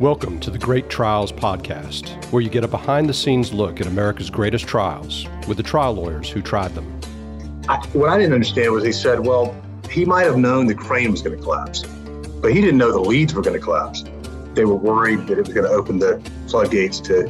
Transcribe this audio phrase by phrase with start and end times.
[0.00, 3.86] Welcome to the Great Trials Podcast, where you get a behind the scenes look at
[3.88, 7.00] America's greatest trials with the trial lawyers who tried them.
[7.68, 11.10] I, what I didn't understand was he said, well, he might have known the crane
[11.10, 11.82] was going to collapse,
[12.40, 14.04] but he didn't know the leads were going to collapse.
[14.54, 17.22] They were worried that it was going to open the floodgates to,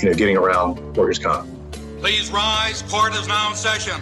[0.00, 1.48] you know, getting around workers' comp.
[2.00, 2.82] Please rise.
[2.82, 4.00] Court is now in session.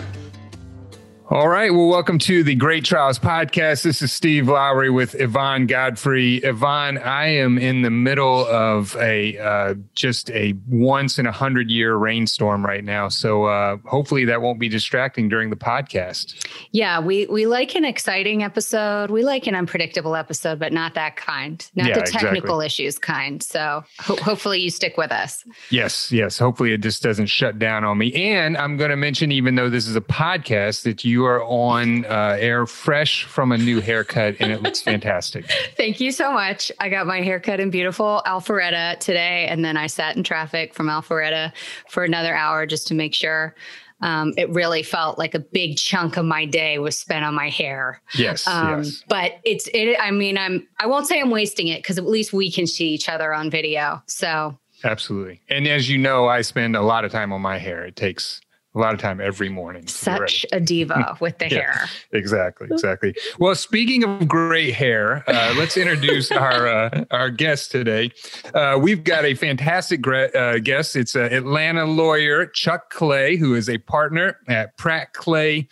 [1.31, 1.73] All right.
[1.73, 3.83] Well, welcome to the Great Trials Podcast.
[3.83, 6.37] This is Steve Lowry with Yvonne Godfrey.
[6.37, 11.71] Yvonne, I am in the middle of a uh, just a once in a hundred
[11.71, 13.09] year rainstorm right now.
[13.09, 16.47] So uh, hopefully that won't be distracting during the podcast.
[16.73, 19.11] Yeah, we we like an exciting episode.
[19.11, 21.67] We like an unpredictable episode, but not that kind.
[21.75, 22.67] Not Yeah, the technical exactly.
[22.67, 23.43] issues kind.
[23.43, 25.43] So ho- hopefully you stick with us.
[25.71, 26.37] Yes, yes.
[26.39, 28.13] Hopefully it just doesn't shut down on me.
[28.13, 32.05] And I'm going to mention, even though this is a podcast, that you are on
[32.07, 35.47] uh, air fresh from a new haircut and it looks fantastic.
[35.77, 36.73] Thank you so much.
[36.81, 40.89] I got my haircut in beautiful Alpharetta today, and then I sat in traffic from
[40.89, 41.53] Alpharetta
[41.89, 43.55] for another hour just to make sure.
[44.01, 47.49] Um, it really felt like a big chunk of my day was spent on my
[47.49, 48.03] hair.
[48.19, 49.03] Yes, Um, yes.
[49.09, 49.97] But it's it.
[49.99, 50.67] I mean, I'm.
[50.81, 53.51] I won't say I'm wasting it because at least we can see each other on
[53.51, 54.03] video.
[54.07, 55.41] So Absolutely.
[55.49, 57.85] And as you know, I spend a lot of time on my hair.
[57.85, 58.41] It takes
[58.75, 59.85] a lot of time every morning.
[59.85, 60.33] to get ready.
[60.33, 61.61] such a diva with the Yeah.
[61.61, 61.89] hair.
[62.13, 63.15] Exactly, exactly.
[63.39, 68.11] Well, speaking of great hair, uh, let's introduce our uh, our guest today.
[68.53, 70.97] Uh, we've got a fantastic gra- uh, guest.
[70.97, 75.69] It's uh, Atlanta lawyer Chuck Clay, who is a partner at Pratt Clay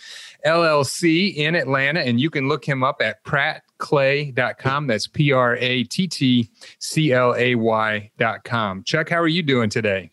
[0.47, 4.86] LLC in Atlanta, and you can look him up at prattclay.com.
[4.86, 8.84] That's P R A T T C L A Y.com.
[8.84, 10.11] Chuck, how are you doing today?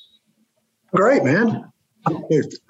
[0.93, 1.71] Great, man.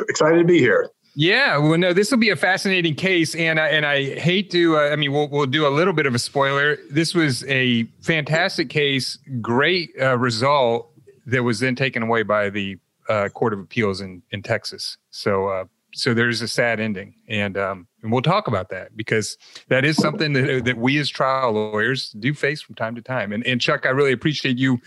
[0.08, 0.90] Excited to be here.
[1.16, 4.78] Yeah, well, no, this will be a fascinating case, and I and I hate to.
[4.78, 6.78] Uh, I mean, we'll we'll do a little bit of a spoiler.
[6.90, 10.92] This was a fantastic case, great uh, result
[11.26, 12.78] that was then taken away by the
[13.10, 14.98] uh, Court of Appeals in in Texas.
[15.10, 19.38] So uh, so there's a sad ending, and um, and we'll talk about that because
[19.70, 23.32] that is something that that we as trial lawyers do face from time to time.
[23.32, 24.80] And and Chuck, I really appreciate you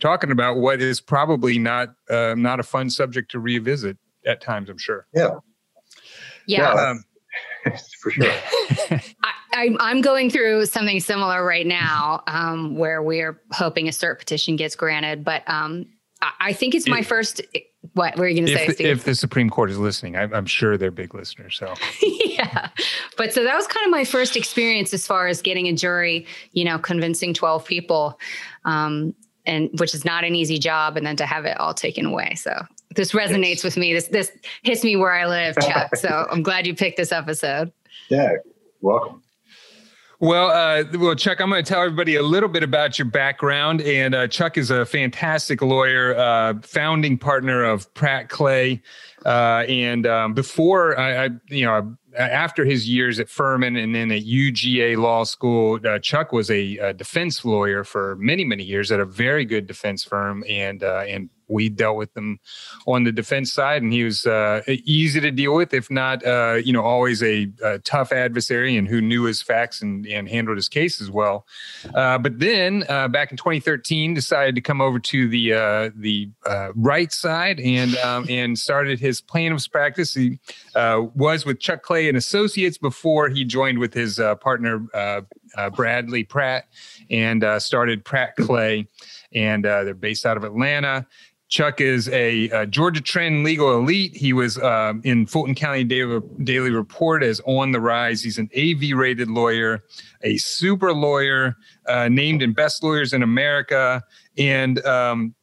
[0.00, 3.96] talking about what is probably not uh, not a fun subject to revisit
[4.26, 4.68] at times.
[4.68, 5.06] I'm sure.
[5.14, 5.36] Yeah,
[6.46, 6.74] Yeah.
[6.74, 6.90] Yeah.
[6.90, 7.04] Um,
[8.00, 8.24] for sure.
[9.22, 14.18] I, I'm, I'm going through something similar right now um, where we're hoping a cert
[14.18, 15.24] petition gets granted.
[15.24, 15.86] But um,
[16.20, 17.40] I, I think it's my If- first.
[17.94, 18.86] What were you going to say, if, Steve?
[18.86, 21.56] if the Supreme Court is listening, I'm, I'm sure they're big listeners.
[21.56, 22.68] So yeah.
[23.16, 26.26] But so that was kind of my first experience as far as getting a jury,
[26.52, 28.18] you know, convincing 12 people,
[28.64, 29.14] um,
[29.46, 30.96] and which is not an easy job.
[30.96, 32.34] And then to have it all taken away.
[32.36, 32.54] So
[32.94, 33.64] this resonates Yes.
[33.64, 33.92] with me.
[33.92, 34.30] This, this
[34.62, 35.96] hits me where I live, Chuck.
[35.96, 37.72] so I'm glad you picked this episode.
[38.08, 38.34] Yeah,
[38.80, 39.22] welcome.
[40.22, 43.80] Well, uh, well, Chuck, I'm going to tell everybody a little bit about your background.
[43.80, 48.80] And uh, Chuck is a fantastic lawyer, uh, founding partner of Pratt Clay.
[49.26, 54.12] Uh, and um, before I, I, you know, after his years at Furman and then
[54.12, 58.92] at UGA Law School, uh, Chuck was a, uh defense lawyer for many, many years
[58.92, 62.40] at a very good defense firm, and uh, and we dealt with them
[62.86, 66.54] on the defense side, and he was uh, easy to deal with, if not, uh,
[66.54, 70.56] you know, always a, a tough adversary and who knew his facts and, and handled
[70.56, 71.46] his cases well.
[71.94, 76.30] Uh, but then, uh, back in 2013, decided to come over to the uh, the
[76.46, 80.14] uh, right side and um, and started his plaintiff's practice.
[80.14, 80.38] He
[80.74, 84.86] was with Chuck Clay and Associates before he joined with his partner
[85.56, 86.66] uh, Bradley Pratt
[87.10, 88.88] and uh, started Pratt Clay,
[89.34, 91.06] and uh, they're based out of Atlanta.
[91.52, 94.16] Chuck is a, uh Georgia Trend legal elite.
[94.16, 98.22] He was um, in Fulton County Daily, Daily Report as on the rise.
[98.22, 99.84] He's an AV rated lawyer,
[100.22, 101.54] a super lawyer,
[101.86, 104.02] uh, named in Best Lawyers in America,
[104.38, 105.34] and um,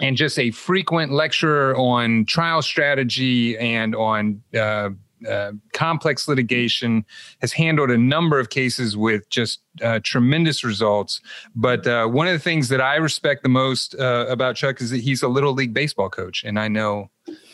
[0.00, 4.90] and just a frequent lecturer on trial strategy and on uh,
[5.28, 7.04] uh, complex litigation.
[7.40, 11.20] Has handled a number of cases with just uh, tremendous results.
[11.54, 14.90] But uh, one of the things that I respect the most uh, about Chuck is
[14.90, 17.10] that he's a little league baseball coach, and I know.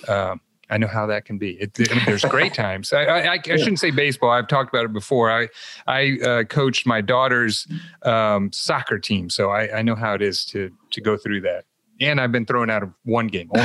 [0.06, 0.36] Uh,
[0.72, 1.60] I know how that can be.
[1.60, 2.92] It, I mean, there's great times.
[2.92, 4.30] I, I, I shouldn't say baseball.
[4.30, 5.28] I've talked about it before.
[5.30, 5.48] I
[5.88, 7.66] I uh, coached my daughter's
[8.02, 11.64] um, soccer team, so I, I know how it is to to go through that.
[12.00, 13.50] And I've been thrown out of one game.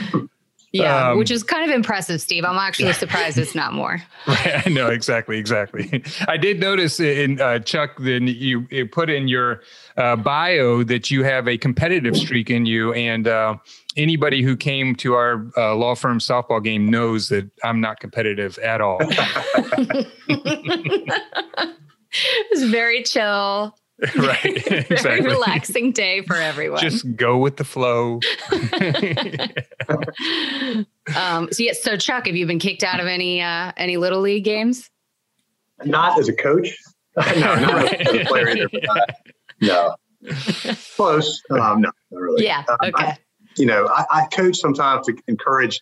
[0.76, 2.44] Yeah, Um, which is kind of impressive, Steve.
[2.44, 4.02] I'm actually surprised it's not more.
[4.28, 6.04] Right, I know exactly, exactly.
[6.28, 9.62] I did notice in uh, Chuck, then you, you put in your
[9.98, 13.58] uh, bio that you have a competitive streak in you, and uh,
[13.96, 18.58] anybody who came to our uh, law firm softball game knows that I'm not competitive
[18.60, 19.00] at all.
[22.52, 23.78] was very chill.
[24.18, 24.64] Right.
[24.68, 25.28] Very exactly.
[25.28, 26.80] relaxing day for everyone.
[26.82, 28.20] Just go with the flow.
[31.16, 34.22] um, so yes, so Chuck, have you been kicked out of any uh, any little
[34.22, 34.90] league games?
[35.84, 36.76] Not as a coach.
[37.18, 38.70] no, not as a player either.
[38.72, 39.06] But, uh,
[39.62, 39.96] no.
[40.96, 41.42] Close.
[41.52, 42.46] Um, no, not really.
[42.46, 42.64] Yeah.
[42.68, 43.14] Um, I- Okay.
[43.58, 45.80] you know, I, I coach sometimes to encourage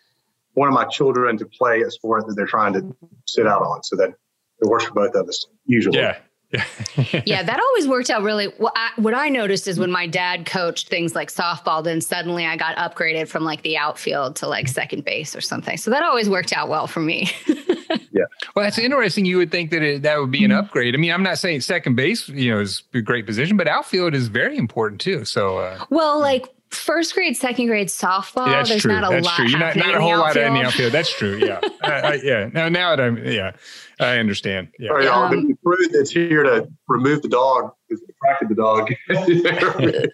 [0.54, 2.96] one of my children to play a sport that they're trying to
[3.26, 5.98] sit out on so that it works for both of us, usually.
[5.98, 6.18] yeah.
[7.26, 7.44] Yeah.
[7.44, 8.46] that always worked out really.
[8.58, 12.46] What I, what I noticed is when my dad coached things like softball, then suddenly
[12.46, 15.78] I got upgraded from like the outfield to like second base or something.
[15.78, 17.32] So that always worked out well for me.
[18.12, 18.24] Yeah.
[18.56, 19.26] Well, that's interesting.
[19.26, 20.94] You would think that it, that would be an upgrade.
[20.94, 24.14] I mean, I'm not saying second base, you know, is a great position, but outfield
[24.14, 25.26] is very important too.
[25.26, 26.48] So uh, well, like
[26.80, 28.92] first grade, second grade softball, that's there's true.
[28.92, 29.46] not a that's lot true.
[29.48, 30.66] You're not, not a whole the lot in the outfield.
[30.66, 30.92] outfield.
[30.94, 31.38] That's true.
[31.38, 31.60] Yeah.
[31.84, 32.50] I, I, yeah.
[32.54, 33.52] Now, now that I'm, yeah,
[34.00, 34.70] I understand.
[34.80, 34.90] Yeah.
[34.92, 38.92] Or, y'all, Um, the crew that's here to remove the dog is attracted the dog.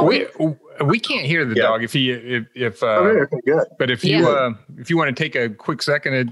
[0.00, 0.26] We,
[0.84, 1.62] we can't hear the Yeah.
[1.62, 3.64] dog if he, if, if uh, okay, good.
[3.76, 4.28] but if you, Yeah.
[4.28, 6.28] uh, if you want to take a quick second, it,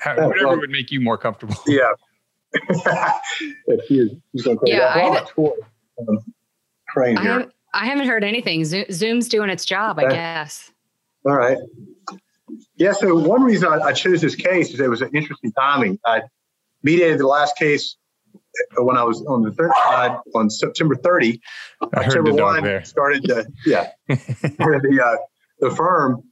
[0.00, 1.56] how, Oh, whatever well- would make you more comfortable.
[1.66, 1.88] Yeah.
[2.52, 5.54] if he is, he's going to Yeah, I well, haven't- tour,
[6.08, 6.18] um,
[6.90, 7.32] crane I here.
[7.32, 8.64] haven't, I haven't heard anything.
[8.64, 10.70] Zoom's doing its job, I guess.
[11.26, 11.58] All right.
[12.76, 12.92] Yeah.
[12.92, 15.98] So one reason I, I chose this case is it was an interesting timing.
[16.06, 16.22] I
[16.82, 17.96] mediated the last case
[18.78, 21.40] uh, when I was on the third side on September 30.
[21.82, 22.84] I heard October the dog 1 there.
[22.84, 23.90] started the yeah
[24.54, 25.16] started the uh,
[25.60, 26.22] the firm.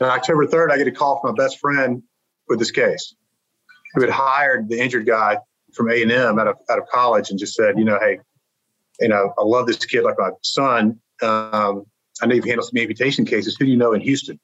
[0.00, 2.02] And October 3rd, I get a call from my best friend
[2.48, 3.14] with this case,
[3.94, 5.38] who had hired the injured guy
[5.72, 8.20] from A and M out of out of college, and just said, you know, hey,
[9.00, 11.00] know, I love this kid like my son.
[11.22, 11.84] Um,
[12.22, 13.56] I know you've handled some amputation cases.
[13.58, 14.40] Who do you know in Houston?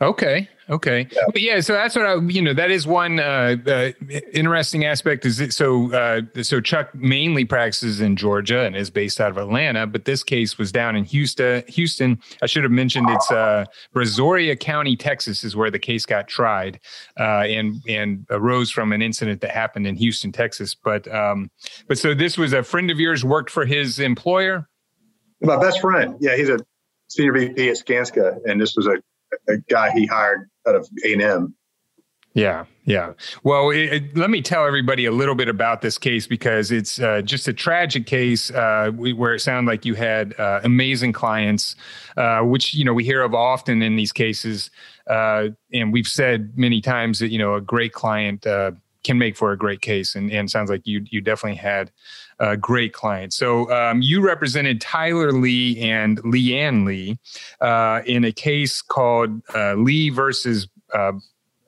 [0.00, 0.48] Okay.
[0.68, 1.06] Okay.
[1.12, 1.22] Yeah.
[1.26, 1.60] But yeah.
[1.60, 3.92] So that's what I, you know, that is one uh, uh,
[4.32, 5.26] interesting aspect.
[5.26, 5.92] Is it so?
[5.92, 10.22] Uh, so Chuck mainly practices in Georgia and is based out of Atlanta, but this
[10.22, 11.62] case was down in Houston.
[11.68, 12.18] Houston.
[12.42, 16.80] I should have mentioned it's uh, Brazoria County, Texas, is where the case got tried,
[17.20, 20.74] uh, and and arose from an incident that happened in Houston, Texas.
[20.74, 21.50] But um,
[21.88, 24.68] but so this was a friend of yours worked for his employer.
[25.42, 26.16] My best friend.
[26.20, 26.58] Yeah, he's a
[27.08, 28.96] senior VP at Skanska, and this was a,
[29.48, 31.54] a guy he hired out of A and M.
[32.36, 33.12] Yeah, yeah.
[33.44, 36.98] Well, it, it- let me tell everybody a little bit about this case because it's
[36.98, 41.76] uh, just a tragic case uh, where it sounded like you had uh, amazing clients,
[42.16, 44.70] uh, which you know we hear of often in these cases,
[45.06, 48.72] uh, and we've said many times that you know a great client uh,
[49.04, 51.92] can make for a great case, and, and sounds like you you definitely had
[52.38, 53.32] a great client.
[53.32, 57.18] So um, you represented Tyler Lee and Leanne Lee
[57.60, 60.68] uh, in a case called uh, Lee versus.
[60.92, 61.12] Uh,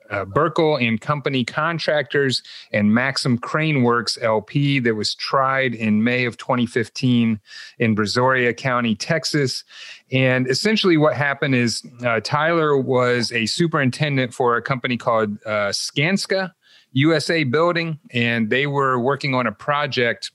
[0.09, 2.41] uh, Berkel and Company Contractors
[2.71, 7.37] and Maxim Crane Works LP that was tried in May of 2015
[7.79, 9.65] in Brazoria County, Texas.
[10.09, 16.53] And essentially, what happened is uh, Tyler was a superintendent for a company called Skanska
[16.93, 20.31] USA Building, and they were working on a project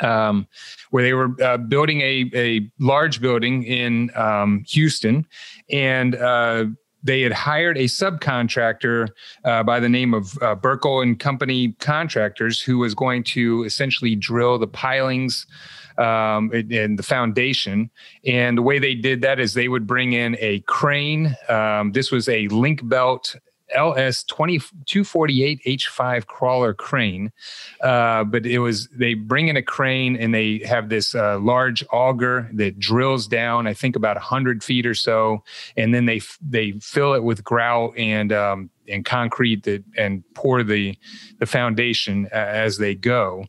[0.00, 0.46] um,
[0.90, 5.26] where they were uh, building a, a large building in um, Houston.
[5.70, 6.66] And uh,
[7.02, 9.08] they had hired a subcontractor
[9.44, 14.16] uh, by the name of uh, Berkel and Company Contractors, who was going to essentially
[14.16, 15.46] drill the pilings
[15.98, 17.90] um, and, and the foundation.
[18.26, 21.36] And the way they did that is they would bring in a crane.
[21.48, 23.36] Um, this was a link belt
[23.74, 27.32] LS 2248 H5 crawler crane.
[27.80, 31.84] Uh, but it was, they bring in a crane and they have this uh, large
[31.92, 35.42] auger that drills down, I think about 100 feet or so.
[35.76, 40.62] And then they, they fill it with grout and, um, and concrete that, and pour
[40.62, 40.96] the,
[41.38, 43.46] the foundation a- as they go.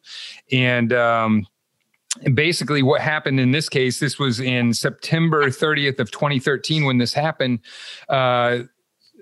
[0.52, 1.48] And, um,
[2.34, 7.14] basically what happened in this case this was in september 30th of 2013 when this
[7.14, 7.60] happened
[8.10, 8.60] uh,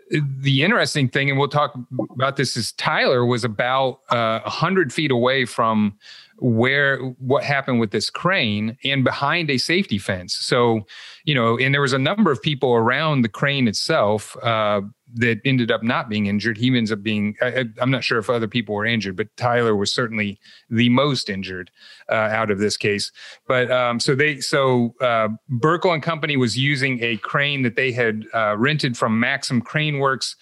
[0.09, 1.77] the interesting thing and we'll talk
[2.11, 5.97] about this is tyler was about uh, 100 feet away from
[6.39, 10.35] where what happened with this crane and behind a safety fence.
[10.35, 10.81] So
[11.25, 14.81] you know and there was a number of people around the crane itself uh,
[15.13, 18.29] that ended up not being injured he ends up being I, i'm not sure if
[18.29, 21.71] other people were injured but tyler was certainly the most injured
[22.09, 23.11] uh, out of this case
[23.47, 27.91] but um, so they so uh, Berkel and Company was using a crane that they
[27.91, 30.35] had uh, rented from Maxim Crane Works.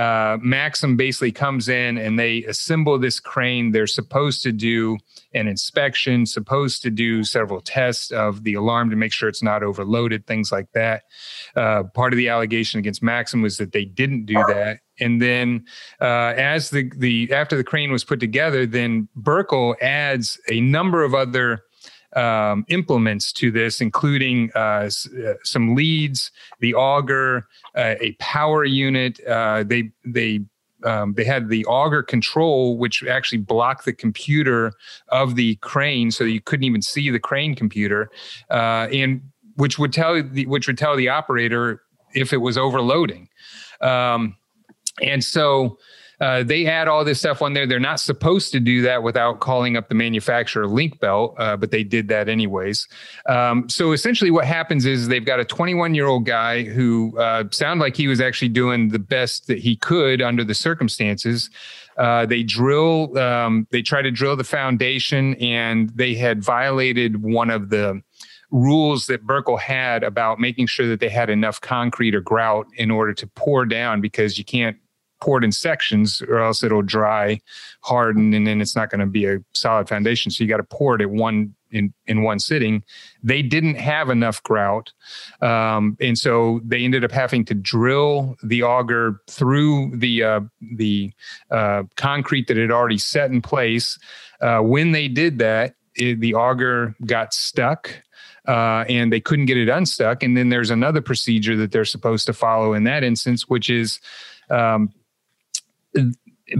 [0.00, 3.72] Uh, Maxim basically comes in and they assemble this crane.
[3.72, 4.96] They're supposed to do
[5.34, 9.62] an inspection, supposed to do several tests of the alarm to make sure it's not
[9.62, 11.02] overloaded, things like that.
[11.54, 14.78] Uh, part of the allegation against Maxim was that they didn't do that.
[15.00, 15.66] And then,
[16.00, 21.04] uh, as the the after the crane was put together, then Berkel adds a number
[21.04, 21.62] of other
[22.14, 28.64] um, implements to this, including uh, s- uh, some leads, the auger, uh, a power
[28.64, 29.20] unit.
[29.26, 30.40] Uh, they they
[30.84, 34.72] um, they had the auger control, which actually blocked the computer
[35.08, 38.10] of the crane, so you couldn't even see the crane computer,
[38.50, 39.20] uh, and
[39.56, 41.82] which would tell the which would tell the operator
[42.14, 43.28] if it was overloading.
[43.80, 44.36] Um,
[45.02, 45.78] and so
[46.20, 47.66] uh, they add all this stuff on there.
[47.66, 51.82] They're not supposed to do that without calling up the manufacturer Linkbelt, uh, but they
[51.82, 52.86] did that anyways.
[53.26, 57.44] Um, so essentially, what happens is they've got a 21 year old guy who uh,
[57.50, 61.48] sounded like he was actually doing the best that he could under the circumstances.
[61.96, 67.50] Uh, they drill, um, they try to drill the foundation, and they had violated one
[67.50, 68.00] of the
[68.50, 72.90] rules that Berkel had about making sure that they had enough concrete or grout in
[72.90, 74.76] order to pour down because you can't
[75.20, 77.40] pour it in sections or else it'll dry,
[77.82, 80.30] harden, and then it's not going to be a solid foundation.
[80.30, 82.82] So you got to pour it at one in in one sitting.
[83.22, 84.92] They didn't have enough grout,
[85.40, 90.40] um, and so they ended up having to drill the auger through the uh,
[90.76, 91.12] the
[91.50, 93.98] uh, concrete that had already set in place.
[94.40, 98.02] Uh, when they did that, it, the auger got stuck
[98.48, 100.22] uh, and they couldn't get it unstuck.
[100.22, 104.00] And then there's another procedure that they're supposed to follow in that instance, which is
[104.48, 104.92] um,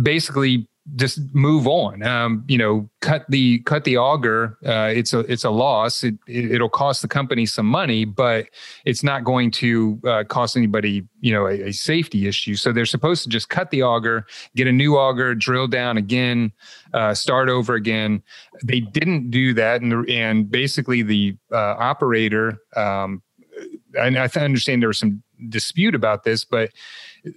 [0.03, 2.03] basically just move on.
[2.03, 4.57] Um, you know, cut the cut the auger.
[4.65, 6.03] Uh, it's a it's a loss.
[6.03, 8.47] It, it will cost the company some money, but
[8.85, 12.55] it's not going to uh, cost anybody you know a, a, safety issue.
[12.55, 16.53] So they're supposed to just cut the auger, get a new auger, drill down again,
[16.95, 18.23] uh, start over again.
[18.65, 22.59] They didn't do that, and and basically the uh, operator.
[22.75, 23.23] Um,
[23.99, 26.71] and I understand there was some dispute about this, but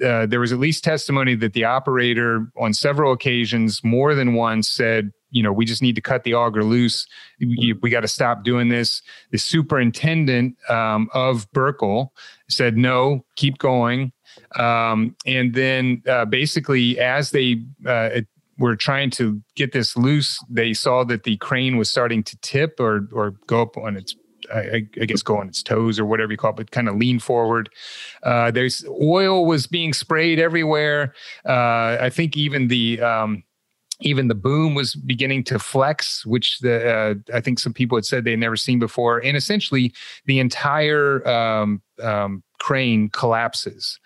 [0.03, 4.69] uh, there was at least testimony that the operator on several occasions, more than once,
[4.69, 7.07] said, you know, we just need to cut the auger loose.
[7.39, 9.01] We, we got to stop doing this.
[9.31, 12.09] The superintendent um, of Berkel
[12.49, 14.11] said, no, keep going.
[14.55, 18.21] Um, and then uh, basically, as they uh,
[18.57, 22.79] were trying to get this loose, they saw that the crane was starting to tip
[22.79, 24.15] or or go up on its
[24.53, 26.95] I, I, guess go on its toes or whatever you call it, but kind of
[26.95, 27.69] lean forward.
[28.24, 31.13] Uh, there's oil was being sprayed everywhere.
[31.45, 33.43] Uh, I think even the um,
[34.01, 38.05] even the boom was beginning to flex, which the uh, I think some people had
[38.05, 39.93] said they'd never seen before, and essentially
[40.25, 44.00] the entire um, um, crane collapses.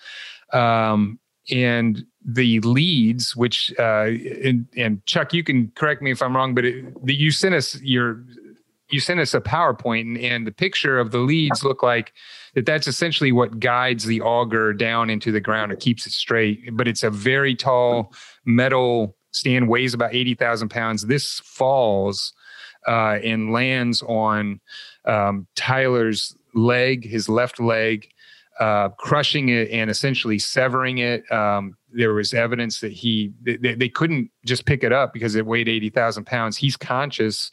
[0.53, 4.07] Um, and the leads, which uh,
[4.43, 7.55] and, and, Chuck, you can correct me if I'm wrong, but it, the, you sent
[7.55, 8.21] us your
[8.89, 12.13] you sent us a PowerPoint and, and the picture of the leads look like
[12.55, 16.75] that that's essentially what guides the auger down into the ground and keeps it straight.
[16.75, 18.13] But it's a very tall
[18.45, 21.03] metal stand, weighs about 80,000 pounds.
[21.03, 22.33] This falls
[22.87, 24.59] uh, and lands on
[25.05, 28.09] um, Tyler's leg, his left leg,
[28.59, 31.29] uh, crushing it and essentially severing it.
[31.31, 35.45] Um, there was evidence that he they, they couldn't just pick it up because it
[35.45, 36.57] weighed 80,000 pounds.
[36.57, 37.51] He's conscious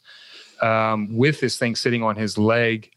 [0.61, 2.91] um, with this thing sitting on his leg,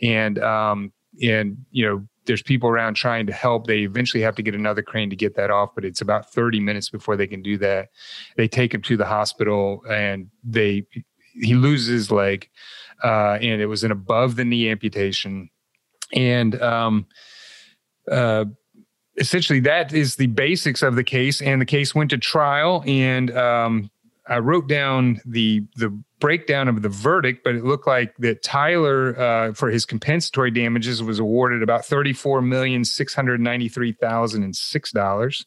[0.00, 0.92] and um,
[1.22, 3.66] and you know there's people around trying to help.
[3.66, 6.60] They eventually have to get another crane to get that off, but it's about 30
[6.60, 7.88] minutes before they can do that.
[8.36, 10.86] They take him to the hospital, and they
[11.34, 12.48] he loses his leg,
[13.02, 15.50] uh, and it was an above the knee amputation,
[16.12, 17.06] and um,
[18.10, 18.44] uh,
[19.16, 21.40] essentially that is the basics of the case.
[21.40, 23.90] And the case went to trial, and um,
[24.26, 29.18] I wrote down the the breakdown of the verdict, but it looked like that Tyler,
[29.18, 34.54] uh, for his compensatory damages, was awarded about thirty-four million six hundred ninety-three thousand and
[34.54, 35.44] six dollars.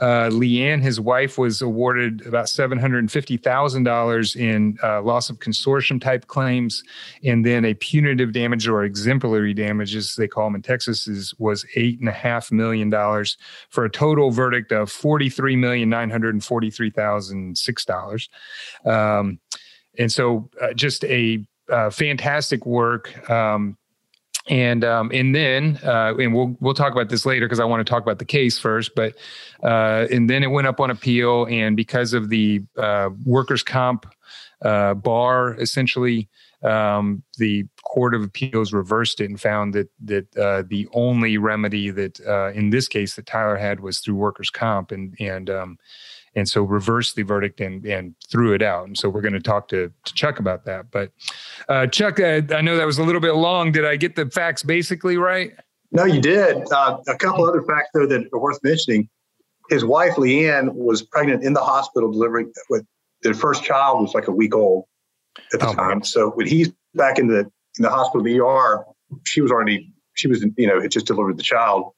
[0.00, 5.28] Uh, Leanne, his wife, was awarded about seven hundred fifty thousand dollars in uh, loss
[5.28, 6.82] of consortium type claims,
[7.22, 11.66] and then a punitive damage or exemplary damages they call them in Texas is was
[11.76, 13.36] eight and a half million dollars
[13.68, 18.30] for a total verdict of forty-three million nine hundred forty-three thousand six dollars.
[18.86, 19.38] Um,
[19.98, 23.28] and so uh, just a uh, fantastic work.
[23.28, 23.76] Um,
[24.48, 27.86] and um, and then uh, and we'll we'll talk about this later because I want
[27.86, 28.94] to talk about the case first.
[28.94, 29.14] But
[29.62, 34.06] uh, and then it went up on appeal, and because of the uh, workers' comp
[34.62, 36.28] uh, bar, essentially,
[36.62, 41.90] um, the Court of Appeals reversed it and found that that uh, the only remedy
[41.90, 45.78] that uh, in this case that Tyler had was through workers' comp, and and um,
[46.34, 48.86] and so reversed the verdict and and threw it out.
[48.86, 50.90] And so we're going to talk to, to Chuck about that.
[50.90, 51.12] But
[51.68, 53.72] uh, Chuck, I, I, know that was a little bit long.
[53.72, 55.52] Did I get the facts basically right?
[55.92, 56.70] No, you did.
[56.70, 59.08] Uh, a couple other facts though that are worth mentioning.
[59.68, 62.84] His wife Leanne was pregnant in the hospital, delivering with
[63.22, 64.84] their first child was like a week old
[65.52, 65.88] at the oh, time.
[65.88, 66.04] Man.
[66.04, 67.40] So when he's back in the
[67.78, 68.84] in the hospital the ER,
[69.24, 71.92] she was already she was you know had just delivered the child.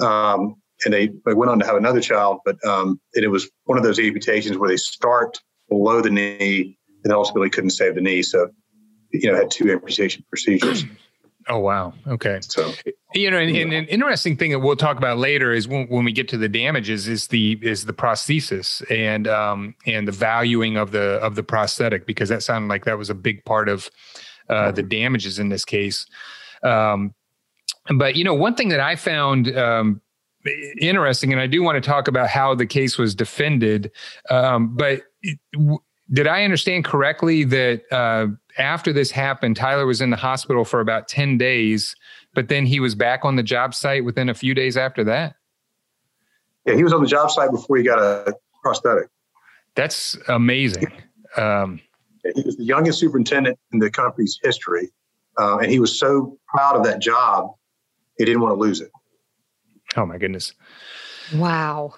[0.00, 3.48] Um, and they, they went on to have another child, but um, and it was
[3.64, 8.00] one of those amputations where they start below the knee and ultimately couldn't save the
[8.00, 8.22] knee.
[8.22, 8.50] So,
[9.10, 10.84] you know, had two amputation procedures.
[11.48, 11.94] Oh wow.
[12.06, 12.38] Okay.
[12.42, 12.72] So
[13.14, 16.04] you know, and, and, an interesting thing that we'll talk about later is when, when
[16.04, 20.76] we get to the damages is the is the prosthesis and um and the valuing
[20.76, 23.90] of the of the prosthetic because that sounded like that was a big part of
[24.50, 26.06] uh, the damages in this case.
[26.62, 27.14] Um,
[27.88, 30.00] but you know, one thing that I found um,
[30.80, 33.90] interesting, and I do want to talk about how the case was defended.
[34.28, 35.02] Um, but
[36.12, 38.28] did I understand correctly that uh,
[38.58, 41.94] after this happened, Tyler was in the hospital for about 10 days,
[42.34, 45.34] but then he was back on the job site within a few days after that?
[46.66, 49.08] Yeah, he was on the job site before he got a prosthetic.
[49.74, 50.92] That's amazing.
[51.36, 51.80] Um,
[52.34, 54.90] he was the youngest superintendent in the company's history,
[55.38, 57.54] uh, and he was so proud of that job,
[58.18, 58.90] he didn't want to lose it.
[59.96, 60.54] Oh my goodness.
[61.34, 61.94] Wow.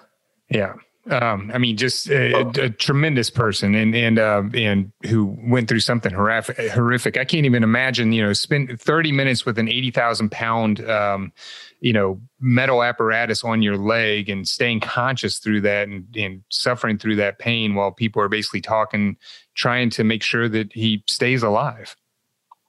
[0.49, 0.73] Yeah.
[1.09, 5.81] Um, I mean, just a, a, tremendous person, and and uh, and who went through
[5.81, 6.57] something horrific.
[6.71, 7.17] Horrific.
[7.17, 8.13] I can't even imagine.
[8.13, 11.33] You know, spend thirty minutes with an eighty thousand pound, um,
[11.81, 16.97] you know, metal apparatus on your leg, and staying conscious through that, and, and suffering
[16.97, 19.17] through that pain while people are basically talking,
[19.55, 21.97] trying to make sure that he stays alive.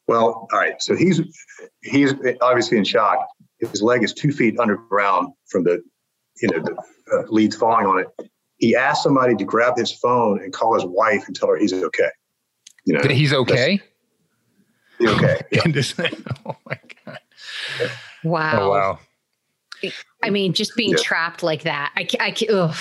[0.09, 0.83] Well, all right.
[0.83, 1.21] So he's
[1.83, 3.29] he's obviously in shock
[3.71, 5.83] his leg is two feet underground from the,
[6.41, 6.75] you know, the
[7.13, 8.31] uh, leads falling on it.
[8.59, 11.73] He asked somebody to grab his phone and call his wife and tell her he's
[11.73, 12.11] okay.
[12.87, 13.81] You know, he's okay.
[14.99, 15.41] He's okay.
[15.51, 15.63] Yeah.
[16.47, 17.19] oh my god!
[18.23, 18.61] Wow.
[18.63, 18.99] Oh, wow.
[20.23, 21.03] I mean, just being yeah.
[21.03, 22.77] trapped like that, I, I, ugh,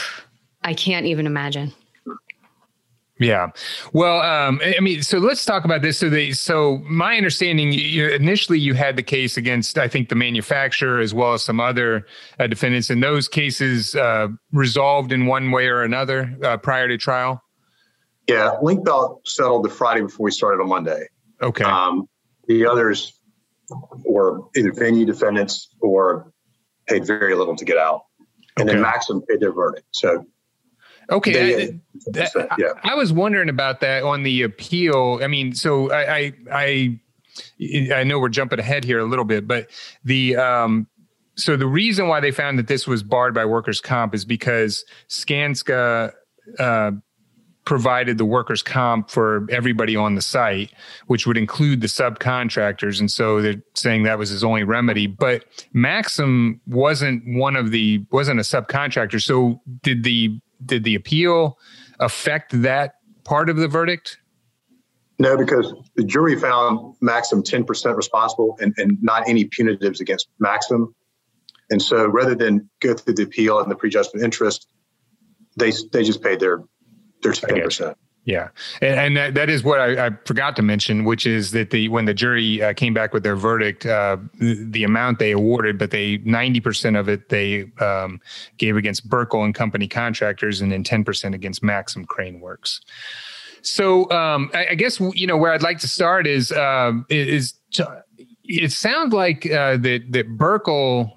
[0.64, 1.74] I can't even imagine.
[3.24, 3.52] Yeah.
[3.94, 5.98] Well, um, I mean, so let's talk about this.
[5.98, 10.16] So, they, so my understanding, you, initially, you had the case against, I think, the
[10.16, 12.06] manufacturer as well as some other
[12.40, 16.98] uh, defendants, and those cases uh, resolved in one way or another uh, prior to
[16.98, 17.42] trial.
[18.28, 21.08] Yeah, Link-Belt settled the Friday before we started on Monday.
[21.42, 21.64] Okay.
[21.64, 22.08] Um,
[22.48, 23.20] the others
[24.06, 26.32] were either venue defendants or
[26.88, 28.04] paid very little to get out,
[28.58, 28.74] and okay.
[28.74, 29.88] then Maxim paid their verdict.
[29.92, 30.26] So
[31.10, 32.74] Okay, they, I, that, yeah.
[32.84, 35.20] I, was wondering about that on the appeal.
[35.22, 37.00] I mean, so I, I, I,
[37.94, 39.68] I know we're jumping ahead here a little bit, but
[40.04, 40.88] the um,
[41.36, 44.86] so the reason why they found that this was barred by workers' comp is because
[45.10, 46.14] Skanska
[46.60, 46.92] uh,
[47.66, 50.72] provided the workers' comp for everybody on the site,
[51.08, 55.08] which would include the subcontractors, and so they're saying that was his only remedy.
[55.08, 59.22] But Maxim wasn't one of the wasn't a subcontractor.
[59.22, 61.58] So did the did the appeal
[62.00, 64.18] affect that part of the verdict?
[65.20, 70.94] No, because the jury found Maxim 10% responsible and, and not any punitives against Maxim.
[71.70, 74.68] And so rather than go through the appeal and the prejudgment interest,
[75.56, 76.64] they they just paid their
[77.22, 77.96] their 10%.
[78.26, 78.50] Yeah,
[78.82, 81.90] and, and that, that is what I, I, forgot to mention, which is that the
[81.90, 85.78] when the jury uh, came back with their verdict, uh, the, the, amount they awarded,
[85.78, 88.22] but they ninety percent of it they um,
[88.58, 92.80] gave against Berkel and Company contractors, and then ten percent against Maxim Crane Works.
[93.62, 97.56] So um, I, I, guess you know where I'd like to start is uh, is
[98.46, 101.12] it sounds like uh, that that Berkel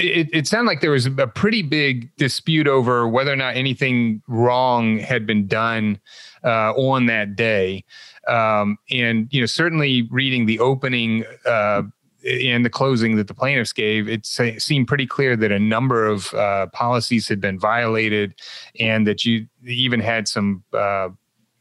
[0.00, 4.22] it, it sounded like there was a pretty big dispute over whether or not anything
[4.28, 6.00] wrong had been done
[6.44, 7.84] uh, on that day.
[8.28, 11.82] Um, and, you know, certainly reading the opening uh,
[12.24, 16.32] and the closing that the plaintiffs gave, it seemed pretty clear that a number of
[16.34, 18.34] uh, policies had been violated
[18.78, 21.08] and that you even had some uh,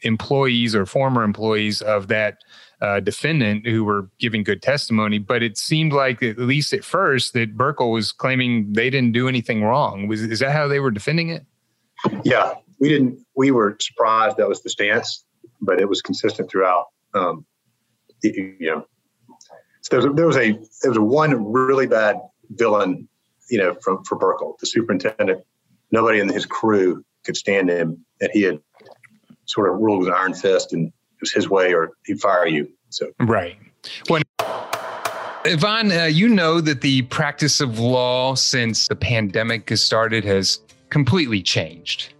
[0.02, 2.38] employees or former employees of that
[2.82, 7.34] uh, defendant who were giving good testimony, but it seemed like at least at first
[7.34, 10.08] that Berkel was claiming they didn't do anything wrong.
[10.08, 11.46] Was is that how they were defending it?
[12.24, 13.20] Yeah, we didn't.
[13.36, 15.26] We were surprised that was the stance,
[15.60, 16.86] but it was consistent throughout.
[17.13, 17.46] Um,
[18.24, 18.86] you know,
[19.82, 22.18] So there was, there was a there was a one really bad
[22.52, 23.08] villain,
[23.50, 25.44] you know, from for Berkel, the superintendent.
[25.92, 28.60] Nobody in his crew could stand him, and he had
[29.46, 32.48] sort of ruled with an iron fist, and it was his way or he'd fire
[32.48, 32.72] you.
[32.90, 33.58] So right.
[34.08, 34.22] When
[35.46, 40.60] Yvonne, uh, you know that the practice of law since the pandemic has started has
[40.90, 42.14] completely changed.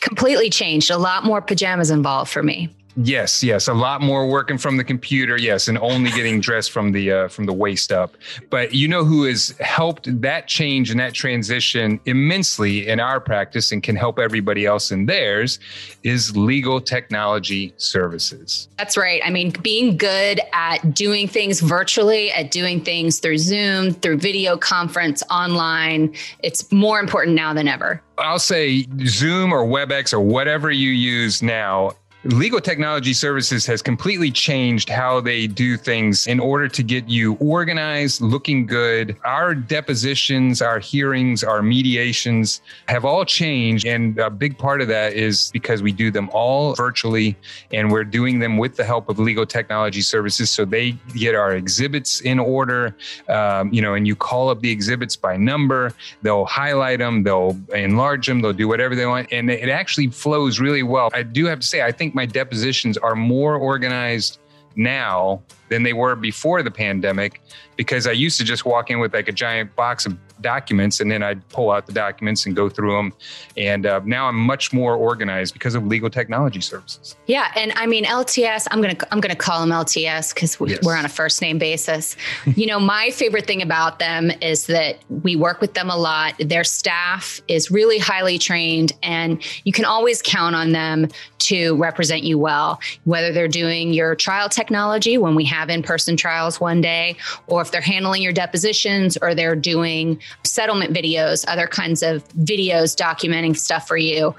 [0.00, 0.90] Completely changed.
[0.90, 2.74] A lot more pajamas involved for me.
[2.96, 5.36] Yes, yes, a lot more working from the computer.
[5.36, 8.16] Yes, and only getting dressed from the uh, from the waist up.
[8.50, 13.72] But you know who has helped that change and that transition immensely in our practice
[13.72, 15.58] and can help everybody else in theirs
[16.02, 18.68] is Legal Technology Services.
[18.78, 19.20] That's right.
[19.24, 24.56] I mean, being good at doing things virtually, at doing things through Zoom, through video
[24.56, 28.02] conference, online, it's more important now than ever.
[28.18, 31.92] I'll say Zoom or WebEx or whatever you use now
[32.24, 37.32] Legal Technology Services has completely changed how they do things in order to get you
[37.40, 39.16] organized, looking good.
[39.24, 43.86] Our depositions, our hearings, our mediations have all changed.
[43.86, 47.38] And a big part of that is because we do them all virtually
[47.72, 50.50] and we're doing them with the help of Legal Technology Services.
[50.50, 52.94] So they get our exhibits in order,
[53.30, 57.58] um, you know, and you call up the exhibits by number, they'll highlight them, they'll
[57.72, 59.32] enlarge them, they'll do whatever they want.
[59.32, 61.08] And it actually flows really well.
[61.14, 64.38] I do have to say, I think think my depositions are more organized
[64.74, 67.40] now than they were before the pandemic
[67.76, 71.10] because I used to just walk in with like a giant box of documents and
[71.10, 73.12] then I'd pull out the documents and go through them.
[73.56, 77.16] And uh, now I'm much more organized because of legal technology services.
[77.26, 78.66] Yeah, and I mean LTS.
[78.70, 80.80] I'm gonna I'm gonna call them LTS because we, yes.
[80.82, 82.16] we're on a first name basis.
[82.56, 86.34] you know, my favorite thing about them is that we work with them a lot.
[86.38, 91.08] Their staff is really highly trained, and you can always count on them
[91.40, 92.80] to represent you well.
[93.04, 97.62] Whether they're doing your trial technology when we have in person trials one day, or
[97.62, 103.56] if they're handling your depositions, or they're doing settlement videos, other kinds of videos documenting
[103.56, 104.34] stuff for you,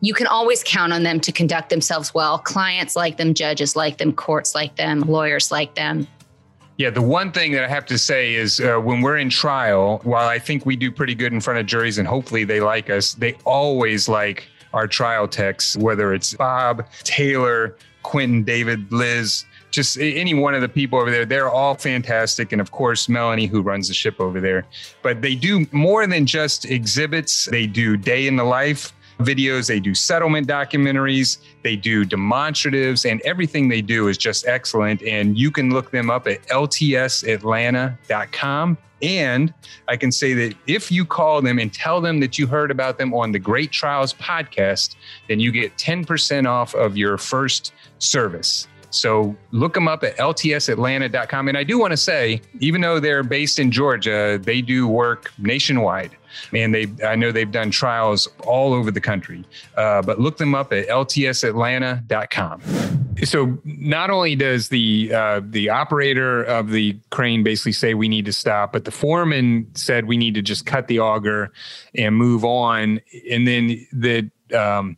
[0.00, 2.38] you can always count on them to conduct themselves well.
[2.38, 6.06] Clients like them, judges like them, courts like them, lawyers like them.
[6.78, 10.00] Yeah, the one thing that I have to say is uh, when we're in trial,
[10.04, 12.88] while I think we do pretty good in front of juries and hopefully they like
[12.88, 19.98] us, they always like our trial techs, whether it's Bob, Taylor, Quentin, David, Liz, just
[19.98, 22.52] any one of the people over there, they're all fantastic.
[22.52, 24.66] And of course, Melanie, who runs the ship over there.
[25.02, 29.80] But they do more than just exhibits, they do day in the life videos, they
[29.80, 35.02] do settlement documentaries, they do demonstratives, and everything they do is just excellent.
[35.02, 38.78] And you can look them up at ltsatlanta.com.
[39.02, 39.54] And
[39.88, 42.98] I can say that if you call them and tell them that you heard about
[42.98, 44.96] them on the Great Trials podcast,
[45.28, 48.68] then you get 10% off of your first service.
[48.90, 51.48] So look them up at ltsatlanta.com.
[51.48, 55.32] And I do want to say, even though they're based in Georgia, they do work
[55.38, 56.16] nationwide.
[56.52, 59.44] And they, I know they've done trials all over the country.
[59.76, 62.62] Uh, but look them up at ltsatlanta.com.
[63.24, 68.24] So not only does the uh, the operator of the crane basically say we need
[68.24, 71.52] to stop, but the foreman said we need to just cut the auger
[71.94, 73.00] and move on.
[73.30, 74.96] And then the um,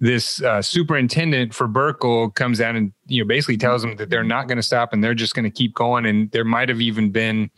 [0.00, 4.24] this uh, superintendent for Berkel comes out and you know basically tells them that they're
[4.24, 6.06] not going to stop and they're just going to keep going.
[6.06, 7.50] And there might have even been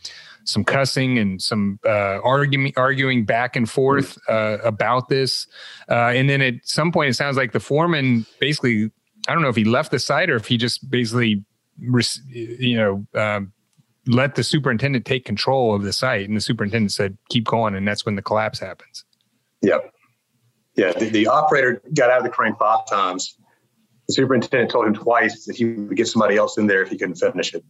[0.44, 5.46] some cussing and some uh, arguing arguing back and forth uh, about this.
[5.90, 8.90] Uh, and then at some point, it sounds like the foreman basically
[9.28, 11.44] I don't know if he left the site or if he just basically
[11.78, 13.06] you know.
[13.14, 13.52] Um,
[14.08, 17.88] let the superintendent take control of the site, and the superintendent said, "Keep going," and
[17.88, 19.04] that's when the collapse happens.
[19.62, 19.92] Yep.
[20.76, 23.36] Yeah, the, the operator got out of the crane five times.
[24.08, 26.98] The superintendent told him twice that he would get somebody else in there if he
[26.98, 27.64] couldn't finish it.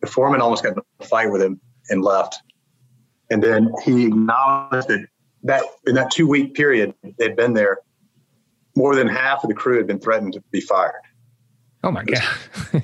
[0.00, 2.36] The foreman almost got in a fight with him and left.
[3.30, 5.06] And then he acknowledged that,
[5.44, 7.78] that in that two week period they'd been there,
[8.76, 11.02] more than half of the crew had been threatened to be fired.
[11.82, 12.22] Oh my God.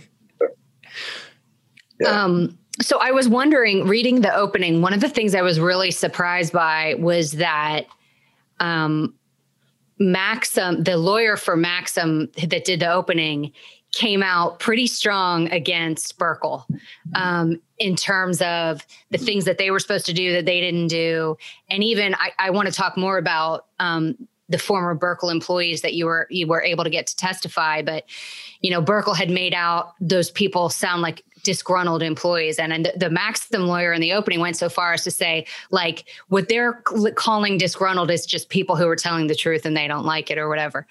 [2.00, 2.08] yeah.
[2.08, 5.90] Um, so I was wondering, reading the opening, one of the things I was really
[5.90, 7.86] surprised by was that
[8.60, 9.14] um,
[9.98, 13.52] Maxim, the lawyer for Maxim that did the opening,
[13.92, 16.64] came out pretty strong against Berkel
[17.14, 20.88] um, in terms of the things that they were supposed to do that they didn't
[20.88, 21.36] do.
[21.70, 24.16] And even I, I want to talk more about um,
[24.48, 28.04] the former Berkel employees that you were you were able to get to testify, but
[28.60, 33.10] you know Berkel had made out those people sound like disgruntled employees, and, and the
[33.10, 36.74] Maxim lawyer in the opening went so far as to say like what they're
[37.14, 40.38] calling disgruntled is just people who are telling the truth and they don't like it
[40.38, 40.86] or whatever.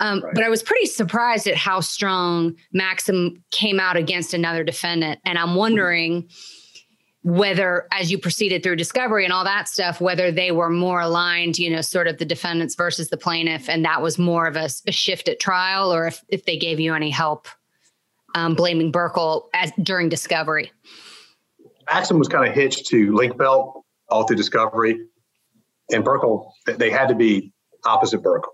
[0.00, 0.34] Um, right.
[0.34, 5.38] But I was pretty surprised at how strong Maxim came out against another defendant, and
[5.38, 6.24] I'm wondering.
[6.24, 6.55] Mm-hmm
[7.26, 11.58] whether as you proceeded through discovery and all that stuff whether they were more aligned
[11.58, 14.68] you know sort of the defendants versus the plaintiff and that was more of a,
[14.86, 17.48] a shift at trial or if, if they gave you any help
[18.36, 20.70] um, blaming berkel as during discovery.
[21.90, 25.00] Maxim was kind of hitched to link belt all through discovery
[25.90, 27.52] and berkel they had to be
[27.84, 28.50] opposite berkel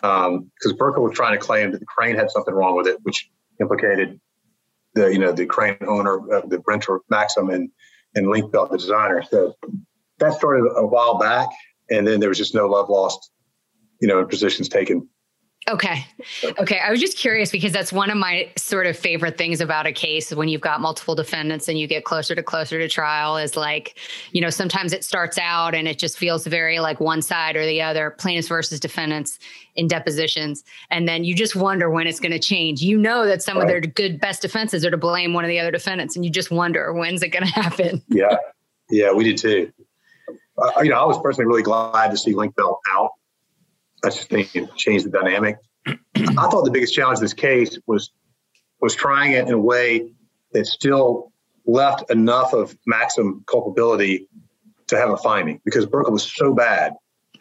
[0.00, 2.96] because um, berkel was trying to claim that the crane had something wrong with it
[3.02, 3.28] which
[3.60, 4.18] implicated
[4.94, 7.68] the you know the crane owner uh, the renter maxim and
[8.14, 9.22] and Link Belt, the designer.
[9.28, 9.54] So
[10.18, 11.48] that started a while back,
[11.90, 13.30] and then there was just no love lost,
[14.00, 15.08] you know, positions taken
[15.70, 16.06] Okay.
[16.60, 16.78] Okay.
[16.78, 19.92] I was just curious because that's one of my sort of favorite things about a
[19.92, 23.56] case when you've got multiple defendants and you get closer to closer to trial is
[23.56, 23.98] like,
[24.32, 27.64] you know, sometimes it starts out and it just feels very like one side or
[27.64, 29.38] the other, plaintiffs versus defendants
[29.74, 30.64] in depositions.
[30.90, 32.82] And then you just wonder when it's going to change.
[32.82, 33.62] You know that some right.
[33.62, 36.30] of their good best defenses are to blame one of the other defendants and you
[36.30, 38.02] just wonder when's it going to happen.
[38.08, 38.36] Yeah.
[38.90, 39.12] Yeah.
[39.12, 39.72] We did too.
[40.58, 43.10] Uh, you know, I was personally really glad to see Link Belt out
[44.04, 45.56] I just think it changed the dynamic.
[45.86, 48.10] I thought the biggest challenge in this case was
[48.80, 50.10] was trying it in a way
[50.52, 51.32] that still
[51.66, 54.28] left enough of Maxim culpability
[54.88, 56.92] to have a finding because Berkel was so bad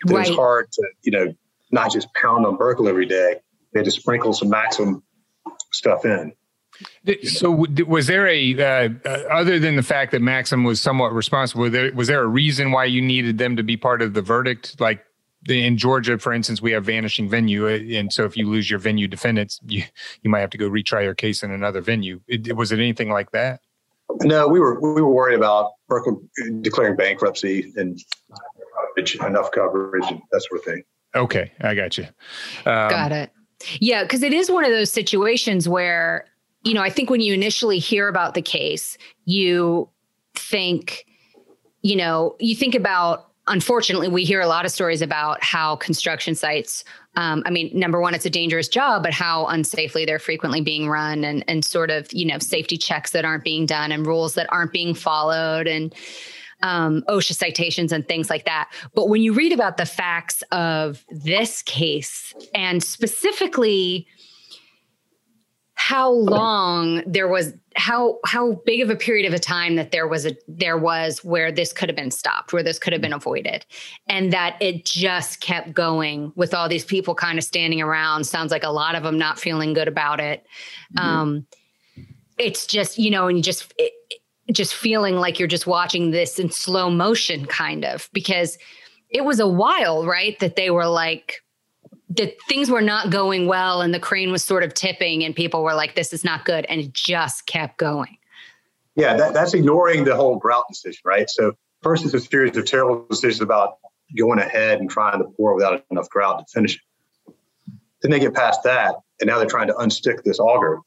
[0.06, 0.26] that right.
[0.26, 1.34] it was hard to, you know,
[1.72, 3.36] not just pound on Berkel every day.
[3.74, 5.04] They had to sprinkle some Maxim
[5.72, 6.34] stuff in.
[7.24, 11.64] So, was there a uh, uh, other than the fact that Maxim was somewhat responsible?
[11.64, 14.22] Was there, was there a reason why you needed them to be part of the
[14.22, 14.80] verdict?
[14.80, 15.06] Like,
[15.48, 18.80] in Georgia, for instance, we have vanishing venue, uh, and so if you lose your
[18.80, 19.84] venue defendants, you
[20.22, 22.22] you might have to go retry your case in another venue.
[22.28, 23.62] It, was it anything like that?
[24.22, 25.72] No, we were we were worried about
[26.62, 28.00] declaring bankruptcy and
[29.26, 30.84] enough coverage and that sort of thing.
[31.16, 32.06] Okay, I got you.
[32.66, 33.32] Um, got it.
[33.80, 36.26] Yeah, because it is one of those situations where
[36.64, 39.90] you know I think when you initially hear about the case, you
[40.36, 41.06] think,
[41.82, 46.36] you know, you think about unfortunately, we hear a lot of stories about how construction
[46.36, 46.84] sites.
[47.16, 50.90] Um, I mean, number one, it's a dangerous job, but how unsafely they're frequently being
[50.90, 54.34] run, and and sort of you know safety checks that aren't being done, and rules
[54.36, 55.94] that aren't being followed, and
[56.62, 58.72] um, OSHA citations and things like that.
[58.96, 64.08] But when you read about the facts of this case, and specifically
[65.84, 70.08] how long there was how how big of a period of a time that there
[70.08, 73.12] was a there was where this could have been stopped where this could have been
[73.12, 73.66] avoided.
[74.08, 78.24] And that it just kept going with all these people kind of standing around.
[78.24, 80.48] Sounds like a lot of them not feeling good about it.
[80.98, 81.06] Mm-hmm.
[81.06, 81.48] um
[82.38, 83.92] it's just you know and just it,
[84.54, 88.58] just feeling like you're just watching this in slow motion kind of because
[89.10, 91.43] it was a while right that they were like
[92.18, 95.64] that things were not going well and the crane was sort of tipping and people
[95.64, 96.66] were like this is not good.
[96.66, 98.18] And it just kept going.
[98.96, 101.30] Yeah that, that's ignoring the whole grout decision right?
[101.30, 103.78] So first it's a series of terrible decisions about
[104.18, 107.34] going ahead and trying to pour without enough grout to finish it.
[108.02, 110.80] Then they get past that and now they're trying to unstick this auger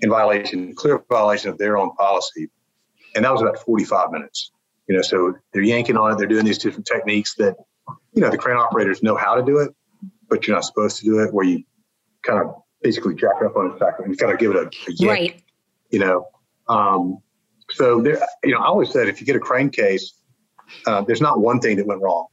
[0.00, 2.48] in violation clear violation of their own policy.
[3.14, 4.50] And that was about 45 minutes.
[4.88, 6.18] You know so they're yanking on it.
[6.18, 7.56] They're doing these different techniques that
[8.12, 9.74] you know the crane operators know how to do it
[10.28, 11.64] but you're not supposed to do it, where you
[12.22, 14.66] kind of basically jack it up on the back and kind of give it a,
[14.66, 15.42] a yank, right.
[15.90, 16.26] you know.
[16.68, 17.18] Um,
[17.70, 20.14] so there, you know, I always said if you get a crane case,
[20.86, 22.26] uh, there's not one thing that went wrong.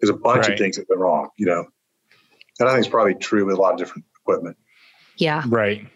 [0.00, 0.52] There's a bunch right.
[0.52, 1.64] of things that went wrong, you know.
[2.60, 4.56] And I think it's probably true with a lot of different equipment.
[5.16, 5.42] Yeah.
[5.46, 5.86] Right.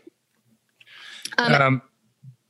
[1.38, 1.83] Um, um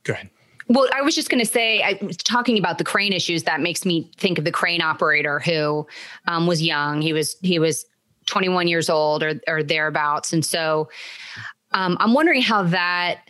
[0.03, 0.29] go ahead.
[0.69, 3.43] Well, I was just going to say, I was talking about the crane issues.
[3.43, 5.85] That makes me think of the crane operator who
[6.27, 7.01] um, was young.
[7.01, 7.85] He was he was
[8.25, 10.33] 21 years old or, or thereabouts.
[10.33, 10.89] And so
[11.71, 13.29] um, I'm wondering how that,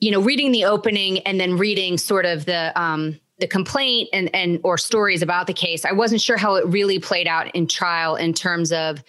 [0.00, 4.34] you know, reading the opening and then reading sort of the, um, the complaint and,
[4.34, 7.66] and or stories about the case, I wasn't sure how it really played out in
[7.66, 9.02] trial in terms of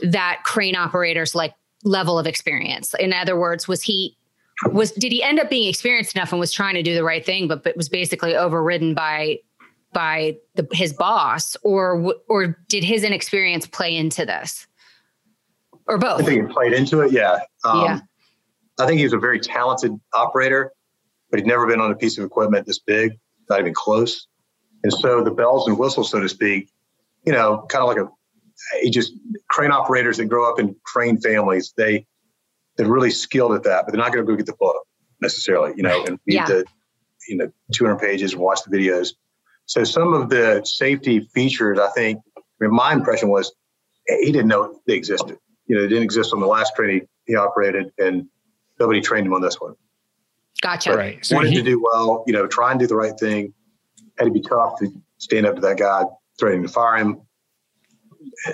[0.00, 2.94] that crane operator's like level of experience.
[2.98, 4.16] In other words, was he
[4.72, 7.24] was did he end up being experienced enough and was trying to do the right
[7.24, 9.38] thing, but but was basically overridden by
[9.92, 14.66] by the, his boss, or or did his inexperience play into this,
[15.86, 16.20] or both?
[16.22, 17.12] I think it played into it.
[17.12, 17.38] Yeah.
[17.64, 18.00] Um, yeah.
[18.78, 20.72] I think he was a very talented operator,
[21.30, 23.12] but he'd never been on a piece of equipment this big,
[23.48, 24.26] not even close.
[24.82, 26.70] And so the bells and whistles, so to speak,
[27.24, 28.08] you know, kind of like a
[28.80, 29.12] he just
[29.50, 32.06] crane operators that grow up in crane families, they
[32.76, 34.76] they're really skilled at that, but they're not going to go get the book
[35.22, 36.46] necessarily, you know, and read Yeah.
[36.46, 36.64] the
[37.28, 39.14] you know 200 pages and watch the videos.
[39.66, 43.52] So some of the safety features, I think, I mean, my impression was
[44.06, 45.36] he didn't know they existed.
[45.66, 48.28] You know, they didn't exist on the last crane he, he operated, and
[48.78, 49.74] nobody trained him on this one.
[50.62, 50.96] Gotcha.
[50.96, 51.24] Right.
[51.26, 53.52] So Wanted he- to do well, you know, try and do the right thing.
[54.18, 56.04] Had to be tough to stand up to that guy,
[56.38, 57.20] threatening to fire him,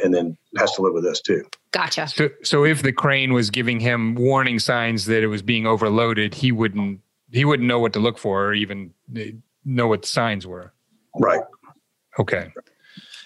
[0.02, 1.44] and then has to live with this too.
[1.70, 2.08] Gotcha.
[2.08, 6.34] So, so if the crane was giving him warning signs that it was being overloaded,
[6.34, 9.20] he wouldn't he wouldn't know what to look for or even uh,
[9.64, 10.72] know what the signs were.
[11.18, 11.40] Right.
[12.18, 12.52] Okay.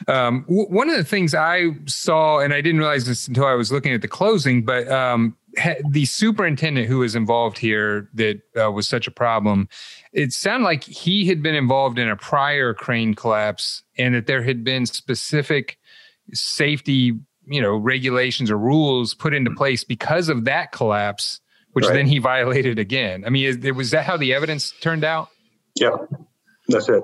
[0.08, 3.54] Um, w- one of the things I saw, and I didn't realize this until I
[3.54, 8.40] was looking at the closing, but um, ha- the superintendent who was involved here that
[8.62, 9.68] uh, was such a problem,
[10.12, 14.42] it sounded like he had been involved in a prior crane collapse and that there
[14.42, 15.78] had been specific
[16.34, 17.12] safety,
[17.46, 21.40] you know, regulations or rules put into place because of that collapse,
[21.72, 21.94] which Right.
[21.94, 23.24] then he violated again.
[23.24, 25.28] I mean, is, was that how the evidence turned out?
[25.74, 25.90] Yeah,
[26.68, 27.02] That's it.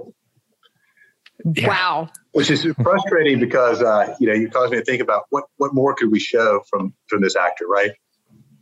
[1.44, 1.68] Yeah.
[1.68, 2.08] Wow.
[2.32, 5.74] Which is frustrating because uh, you know you cause me to think about what what
[5.74, 7.92] more could we show from from this actor, right?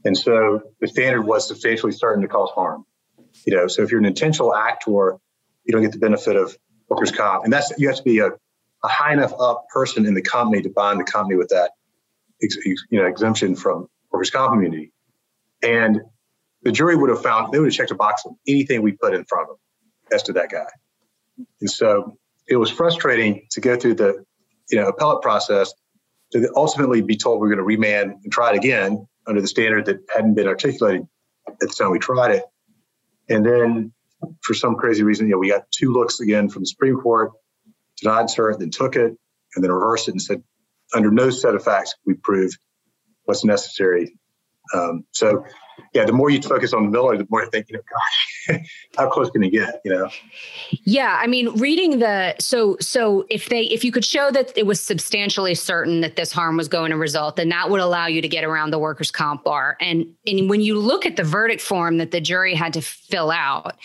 [0.04, 2.84] And so the standard was substantially certain to cause harm.
[3.46, 5.18] You know, so if you're an intentional actor,
[5.64, 6.56] you don't get the benefit of
[6.88, 10.14] workers' comp, and that's you have to be a, a high enough up person in
[10.14, 11.72] the company to bind the company with that,
[12.42, 14.92] ex, ex- you know, exemption from workers' comp immunity.
[15.62, 16.00] And
[16.62, 19.14] the jury would have found they would have checked a box on anything we put
[19.14, 19.56] in front of them
[20.12, 20.66] as to that guy.
[21.60, 22.18] And so
[22.50, 24.24] it was frustrating to go through the
[24.68, 25.72] you know appellate process
[26.32, 29.86] to ultimately be told we're going to remand and try it again under the standard
[29.86, 31.06] that hadn't been articulated
[31.48, 32.44] at the time we tried it.
[33.28, 33.92] And then
[34.42, 37.32] for some crazy reason, you know, we got two looks again from the Supreme Court,
[38.00, 39.16] denied cert, then took it,
[39.54, 40.42] and then reversed it and said,
[40.94, 42.52] under no set of facts we prove
[43.24, 44.16] what's necessary.
[44.74, 45.44] Um, so,
[45.92, 48.60] yeah, the more you focus on the Miller, the more you think, you know, gosh,
[48.96, 49.80] how close can he get?
[49.84, 50.10] You know,
[50.84, 54.66] Yeah, I mean, reading the so so if they if you could show that it
[54.66, 58.22] was substantially certain that this harm was going to result, then that would allow you
[58.22, 59.76] to get around the workers' comp bar.
[59.80, 63.30] And and when you look at the verdict form that the jury had to fill
[63.30, 63.76] out,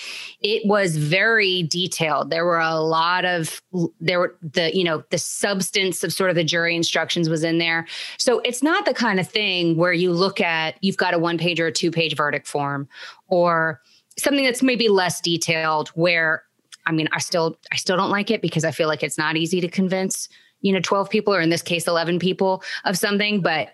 [0.41, 2.29] it was very detailed.
[2.29, 3.61] There were a lot of
[3.99, 7.57] there were the you know the substance of sort of the jury instructions was in
[7.57, 7.87] there.
[8.17, 11.37] So it's not the kind of thing where you look at you've got a one
[11.37, 12.87] page or a two page verdict form
[13.27, 13.81] or
[14.17, 16.43] something that's maybe less detailed where
[16.85, 19.37] I mean, I still I still don't like it because I feel like it's not
[19.37, 20.29] easy to convince,
[20.61, 23.69] you know, 12 people or in this case 11 people of something, but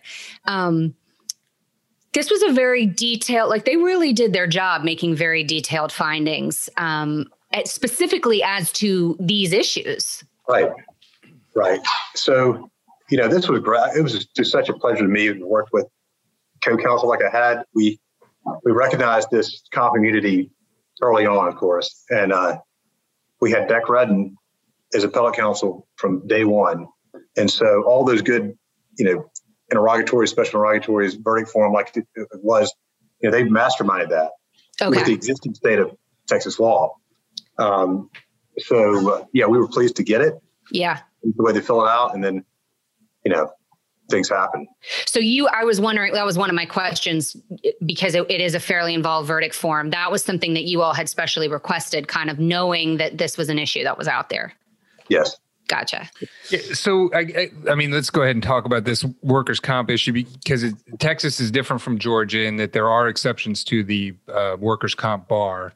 [0.45, 0.93] um
[2.13, 6.69] this was a very detailed like they really did their job making very detailed findings
[6.77, 7.25] um
[7.65, 10.23] specifically as to these issues.
[10.47, 10.71] Right.
[11.55, 11.81] Right.
[12.15, 12.69] So,
[13.09, 13.95] you know, this was great.
[13.95, 15.85] It was just such a pleasure to me to work with
[16.63, 17.63] co-counsel like I had.
[17.75, 17.99] We
[18.63, 20.51] we recognized this comp immunity
[21.01, 22.57] early on, of course, and uh,
[23.39, 24.35] we had Beck Redden
[24.93, 26.87] as appellate counsel from day one,
[27.37, 28.57] and so all those good,
[28.97, 29.25] you know,
[29.69, 32.73] interrogatories, special interrogatories, verdict form, like it was,
[33.21, 34.31] you know, they masterminded that
[34.89, 35.95] with the existing state of
[36.27, 36.95] Texas law.
[37.57, 38.09] Um,
[38.57, 40.33] so, uh, yeah, we were pleased to get it
[40.71, 40.99] Yeah.
[41.23, 42.43] the way they fill it out, and then
[43.23, 43.51] you know
[44.11, 44.67] things happen.
[45.05, 47.35] So you, I was wondering, that was one of my questions
[47.85, 49.89] because it, it is a fairly involved verdict form.
[49.89, 53.49] That was something that you all had specially requested, kind of knowing that this was
[53.49, 54.53] an issue that was out there.
[55.07, 55.37] Yes.
[55.71, 56.09] Gotcha.
[56.49, 60.11] Yeah, so I, I, mean, let's go ahead and talk about this workers' comp issue
[60.11, 64.57] because it, Texas is different from Georgia in that there are exceptions to the uh,
[64.59, 65.71] workers' comp bar.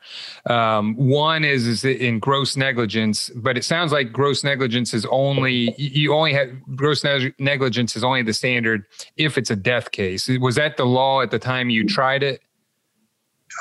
[0.50, 5.74] Um, one is is in gross negligence, but it sounds like gross negligence is only
[5.78, 8.84] you only have gross neg- negligence is only the standard
[9.16, 10.28] if it's a death case.
[10.42, 12.42] Was that the law at the time you tried it?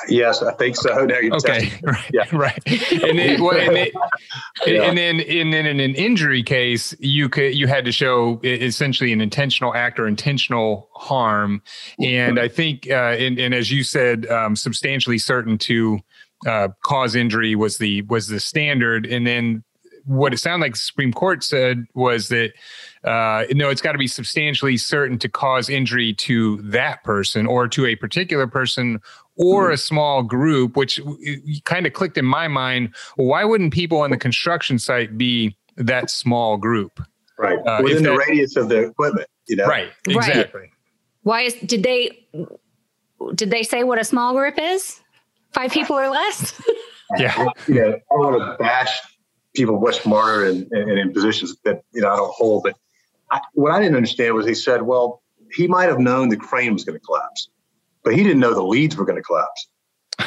[0.07, 1.05] Yes, I think so.
[1.05, 2.23] Now you're Okay, right, Yeah.
[2.31, 2.61] right.
[3.03, 3.87] And then, well, and, then,
[4.67, 4.83] Yeah.
[4.83, 9.13] and then, and then in an injury case, you could you had to show essentially
[9.13, 11.61] an intentional act or intentional harm,
[11.99, 15.99] and I think, uh, and, and as you said, um, substantially certain to
[16.45, 19.63] uh, cause injury was the was the standard, and then
[20.05, 22.53] what it sounded like the Supreme Court said was that
[23.03, 27.67] uh, no, it's got to be substantially certain to cause injury to that person or
[27.67, 28.99] to a particular person
[29.37, 30.99] or a small group, which
[31.65, 32.95] kind of clicked in my mind.
[33.15, 37.01] Why wouldn't people on the construction site be that small group?
[37.37, 37.59] Right.
[37.65, 39.65] Uh, Within the that- radius of the equipment, you know.
[39.65, 40.15] Right, Right.
[40.29, 40.71] exactly.
[41.23, 42.25] Why is did they
[43.33, 45.01] did they say what a small group is?
[45.51, 46.59] Five people or less?
[47.19, 47.45] Yeah.
[47.67, 48.89] You know, I don't want to bash
[49.55, 52.73] people much smarter and, and, and in positions that you know I don't hold, but
[53.29, 55.21] I, what I didn't understand was he said, well,
[55.53, 57.49] he might have known the crane was going to collapse,
[58.05, 59.67] but he didn't know the leads were going to collapse.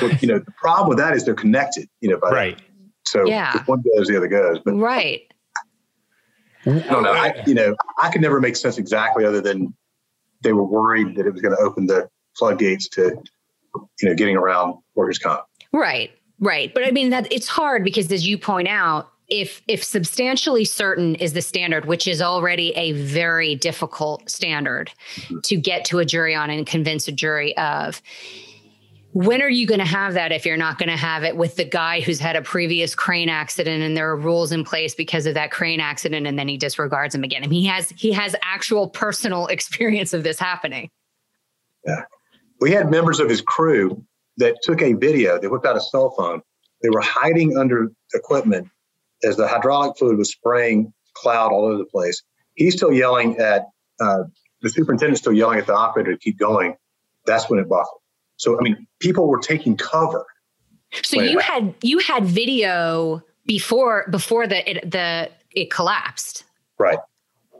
[0.01, 2.61] But, you know, the problem with that is they're connected, you know, by right.
[3.07, 3.57] So Yeah.
[3.57, 4.59] if one goes, the other goes.
[4.63, 5.23] But Right.
[6.67, 7.13] I don't know.
[7.13, 9.75] I, you know, I could never make sense exactly other than
[10.43, 13.17] they were worried that it was going to open the floodgates to,
[14.01, 15.45] you know, getting around workers' comp.
[15.73, 16.11] Right.
[16.41, 16.75] Right.
[16.75, 21.15] But I mean that it's hard because as you point out, if if substantially certain
[21.17, 25.39] is the standard, which is already a very difficult standard mm-hmm.
[25.45, 28.03] to get to a jury on and convince a jury of,
[29.13, 31.57] when are you going to have that if you're not going to have it with
[31.57, 35.27] the guy who's had a previous crane accident and there are rules in place because
[35.27, 37.45] of that crane accident and then he disregards them again?
[37.45, 40.91] I mean, he has he has actual personal experience of this happening.
[41.87, 42.03] Yeah
[42.61, 44.03] we had members of his crew
[44.39, 45.39] that took a video.
[45.39, 46.43] They whipped out a cell phone.
[46.83, 48.69] They were hiding under equipment
[49.25, 52.23] as the hydraulic fluid was spraying cloud all over the place.
[52.55, 53.67] He's still yelling at
[54.01, 54.25] uh,
[54.63, 56.77] the superintendent's still yelling at the operator to keep going.
[57.27, 58.01] That's when it buckled.
[58.37, 60.25] So I mean, people were taking cover.
[61.03, 61.31] So Wait.
[61.31, 66.45] you had you had video before before the it, the it collapsed.
[66.79, 66.99] Right.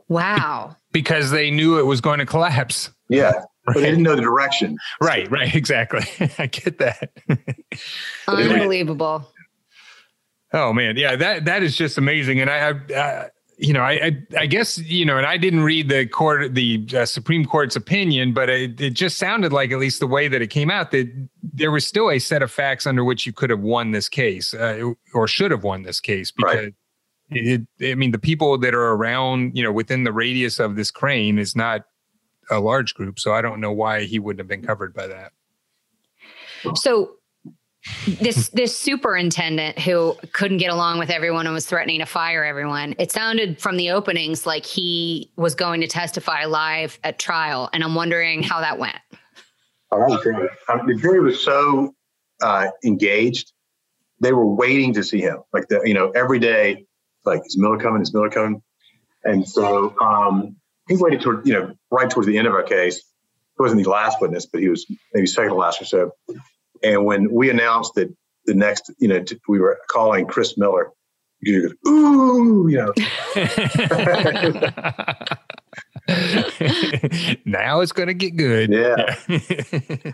[0.07, 0.75] Wow.
[0.91, 2.89] Because they knew it was going to collapse.
[3.09, 3.43] Yeah.
[3.65, 4.77] But they didn't know the direction.
[4.99, 6.01] Right, right, exactly.
[6.39, 7.11] I get that.
[8.27, 9.27] Unbelievable.
[10.51, 13.27] Oh man, yeah that that is just amazing, and I, I uh,
[13.57, 16.87] you know, I, I I guess you know, and I didn't read the court, the
[16.95, 20.41] uh, Supreme Court's opinion, but it, it just sounded like, at least the way that
[20.41, 21.09] it came out, that
[21.43, 24.53] there was still a set of facts under which you could have won this case,
[24.53, 26.55] uh, or should have won this case, because.
[26.55, 26.73] Right.
[27.31, 30.89] It, I mean, the people that are around, you know, within the radius of this
[30.89, 31.85] crane is not
[32.49, 33.19] a large group.
[33.19, 35.31] So I don't know why he wouldn't have been covered by that.
[36.73, 37.18] So
[38.05, 42.95] this this superintendent who couldn't get along with everyone and was threatening to fire everyone.
[42.97, 47.83] It sounded from the openings like he was going to testify live at trial, and
[47.83, 48.97] I'm wondering how that went.
[49.91, 50.49] Oh, was great.
[50.67, 51.93] Um, the jury was so
[52.41, 53.51] uh, engaged;
[54.19, 55.39] they were waiting to see him.
[55.53, 56.85] Like the, you know, every day,
[57.25, 58.01] like is Miller coming?
[58.01, 58.61] Is Miller coming?
[59.23, 60.55] And so um,
[60.87, 62.97] he waited toward, you know, right towards the end of our case.
[62.97, 66.11] He wasn't the last witness, but he was maybe second to last or so.
[66.83, 68.13] And when we announced that
[68.45, 70.91] the next, you know, t- we were calling Chris Miller,
[71.41, 72.93] he goes, "Ooh," you know.
[77.45, 78.71] now it's going to get good.
[78.71, 79.15] Yeah.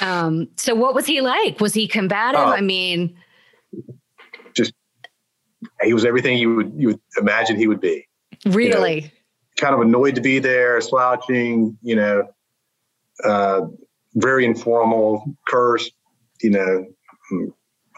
[0.00, 1.60] Um, so what was he like?
[1.60, 2.40] Was he combative?
[2.40, 2.46] Oh.
[2.46, 3.14] I mean,
[4.54, 4.72] just
[5.82, 8.08] He was everything you would you would imagine he would be.
[8.46, 9.12] really?
[9.58, 12.26] kind of annoyed to be there, slouching, you know,
[13.22, 13.66] uh,
[14.16, 15.92] very informal, cursed,
[16.42, 16.84] you know,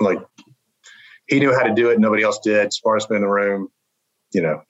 [0.01, 0.19] like
[1.29, 1.99] he knew how to do it.
[1.99, 2.73] Nobody else did.
[2.73, 3.69] Smartest man in the room,
[4.33, 4.63] you know.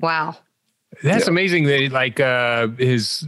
[0.00, 0.36] Wow.
[1.02, 1.30] That's Yeah.
[1.30, 3.26] amazing that like uh, his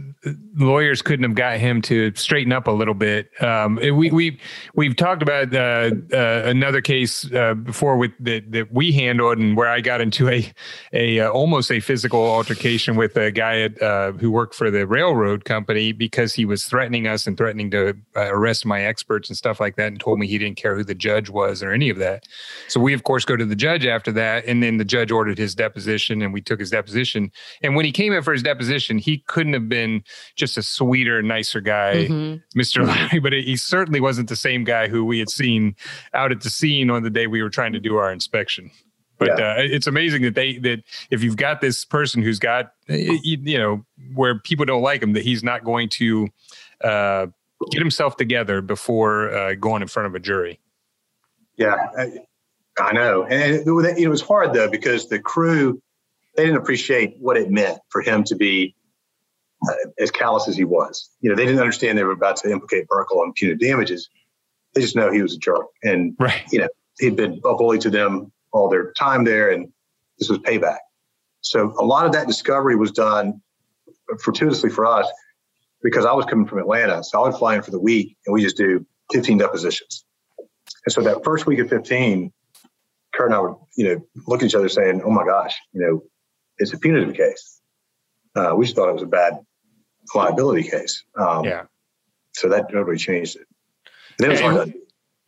[0.55, 3.29] lawyers couldn't have got him to straighten up a little bit.
[3.41, 4.39] Um, we we
[4.75, 9.55] we've talked about uh, uh, another case uh, before with that that we handled and
[9.55, 10.51] where I got into a
[10.91, 14.85] a uh, almost a physical altercation with a guy at, uh, who worked for the
[14.85, 19.37] railroad company because he was threatening us and threatening to uh, arrest my experts and
[19.37, 21.89] stuff like that and told me he didn't care who the judge was or any
[21.89, 22.27] of that.
[22.67, 25.37] So we of course go to the judge after that, and then the judge ordered
[25.37, 27.31] his deposition, and we took his deposition.
[27.63, 30.03] And when he came in for his deposition, he couldn't have been
[30.35, 32.41] just a sweeter, nicer guy, Mhm.
[32.55, 32.85] Mr.
[33.11, 35.75] Larry, but he certainly wasn't the same guy who we had seen
[36.13, 38.71] out at the scene on the day we were trying to do our inspection.
[39.17, 42.95] But uh, it's amazing that they that if you've got this person who's got uh,
[42.95, 43.85] you, you know
[44.15, 46.27] where people don't like him, that he's not going to
[46.83, 47.27] uh,
[47.69, 50.59] get himself together before uh, going in front of a jury.
[51.55, 52.11] Yeah, I,
[52.79, 53.23] I know.
[53.25, 55.79] And it, was- it was hard though because the crew
[56.35, 58.75] they didn't appreciate what it meant for him to be
[59.67, 61.09] uh, as callous as he was.
[61.21, 64.09] You know, they didn't understand they were about to implicate Berkel on punitive damages.
[64.73, 66.43] They just know he was a jerk, and Right.
[66.51, 66.67] you know
[66.99, 69.71] he'd been a bully to them all their time there, and
[70.17, 70.77] this was payback.
[71.41, 73.41] So a lot of that discovery was done
[74.23, 75.07] fortuitously for us
[75.83, 78.33] because I was coming from Atlanta, so I would fly in for the week, and
[78.33, 80.05] we just do 15 depositions.
[80.85, 82.31] And so that first week of 15,
[83.13, 85.81] Kurt and I would, you know, look at each other saying, "Oh my gosh, you
[85.81, 86.03] know,
[86.61, 87.61] it's a punitive case."
[88.35, 89.39] Uh, we just thought it was a bad
[90.15, 91.03] liability case.
[91.15, 91.63] Um, Yeah.
[92.33, 93.47] So that totally changed it.
[94.17, 94.73] And it was hard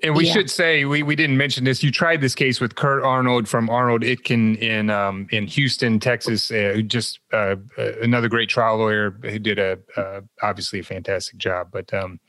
[0.02, 0.34] And we Yeah.
[0.34, 1.82] should say we, we didn't mention this.
[1.84, 6.52] You tried this case with Kurt Arnold from Arnold Itkin in um, in Houston, Texas.
[6.52, 11.38] Uh, just uh, uh, another great trial lawyer who did a uh, obviously a fantastic
[11.38, 11.70] job.
[11.72, 12.20] But um,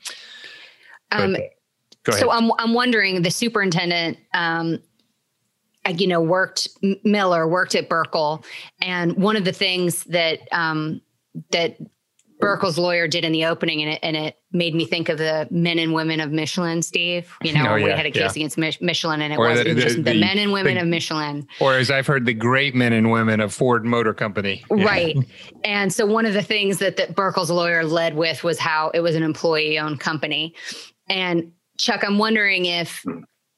[1.10, 1.38] but, Um, uh,
[2.04, 2.20] go ahead.
[2.20, 4.80] So I'm I'm wondering the superintendent um,
[5.96, 6.68] you know, worked
[7.04, 8.44] Miller worked at Berkel,
[8.80, 11.00] and one of the things that um,
[11.50, 11.76] that
[12.40, 15.46] Berkel's lawyer did in the opening, and it and it made me think of the
[15.50, 16.82] men and women of Michelin.
[16.82, 18.44] Steve, you know, Oh, we had a case yeah.
[18.46, 20.86] against Michelin, and it Or wasn't the- the- just the, the- men and women of
[20.86, 21.46] Michelin.
[21.60, 24.64] Or as I've heard, the great men and women of Ford Motor Company.
[24.74, 24.84] Yeah.
[24.84, 25.16] Right.
[25.64, 29.00] And so one of the things that, that Berkel's lawyer led with was how it
[29.00, 30.54] was an employee owned company.
[31.08, 33.02] And Chuck, I'm wondering if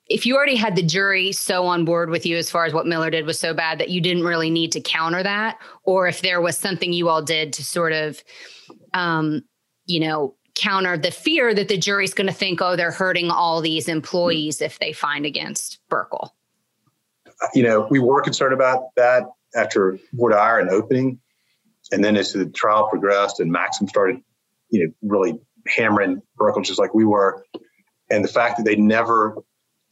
[0.09, 2.87] if you already had the jury so on board with you as far as what
[2.87, 6.23] Miller did was so bad that you didn't really need to counter that, or if
[6.23, 8.23] there was something you all did to sort of
[8.95, 9.43] um,
[9.87, 13.61] you know, counter the fear that the jury's going to think, oh, they're hurting all
[13.61, 16.31] these employees if they find against Berkel.
[17.55, 21.21] you know, we were concerned about that after Ward Iron opening.
[21.93, 24.21] And then as the trial progressed and Maxim started,
[24.71, 27.45] you know, really hammering Berkel just like we were.
[28.11, 29.37] And the fact that they never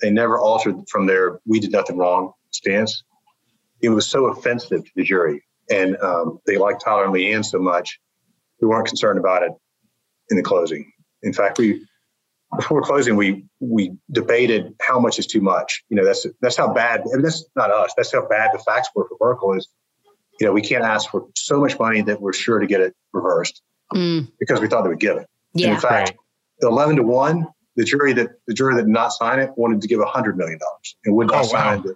[0.01, 3.03] they never altered from their we did nothing wrong stance,
[3.81, 5.43] it was so offensive to the jury.
[5.71, 7.99] And um, they liked Tyler and Leanne so much,
[8.61, 9.53] we weren't concerned about it
[10.31, 10.91] in the closing.
[11.23, 11.87] In fact, we
[12.57, 15.83] before closing, we we debated how much is too much.
[15.89, 17.01] You know, that's that's how bad.
[17.01, 17.93] I mean, that's not us.
[17.97, 19.57] That's how bad the facts were for Berkel.
[19.59, 19.69] Is
[20.41, 22.95] you know we can't ask for so much money that we're sure to get it
[23.13, 25.29] reversed Mm, because we thought they would give it.
[25.53, 25.75] And yeah.
[25.75, 26.17] in fact, Right.
[26.61, 27.47] the eleven to one,
[27.77, 30.37] the jury that the jury that did not sign it wanted to give a hundred
[30.37, 31.75] million dollars and would not Oh, wow.
[31.75, 31.95] sign the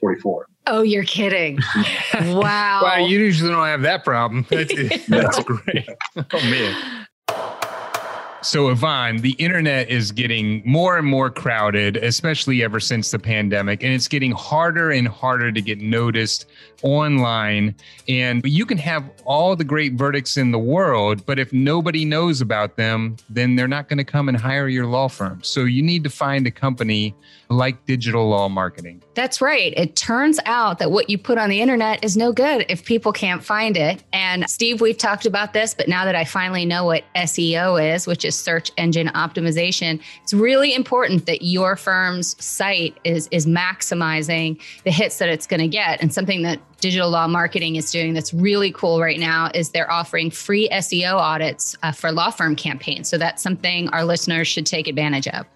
[0.00, 0.46] forty four.
[0.66, 1.58] Oh, you're kidding.
[2.14, 2.80] wow.
[2.82, 4.44] Wow, you usually don't have that problem.
[4.50, 5.88] That's, that's great.
[6.32, 7.06] Oh man.
[8.46, 13.82] So, Yvonne, the internet is getting more and more crowded, especially ever since the pandemic,
[13.82, 16.46] and it's getting harder and harder to get noticed
[16.84, 17.74] online.
[18.08, 22.40] And you can have all the great verdicts in the world, but if nobody knows
[22.40, 25.42] about them, then they're not going to come and hire your law firm.
[25.42, 27.16] So, you need to find a company
[27.48, 29.02] like Digital Law Marketing.
[29.14, 29.72] That's right.
[29.76, 33.12] It turns out that what you put on the internet is no good if people
[33.12, 34.04] can't find it.
[34.12, 38.06] And Steve, we've talked about this, but now that I finally know what SEO is,
[38.06, 44.60] which is search engine optimization, it's really important that your firm's site is is maximizing
[44.84, 46.00] the hits that it's going to get.
[46.02, 49.90] And something that digital law marketing is doing that's really cool right now is they're
[49.90, 53.08] offering free SEO audits uh, for law firm campaigns.
[53.08, 55.46] So that's something our listeners should take advantage of.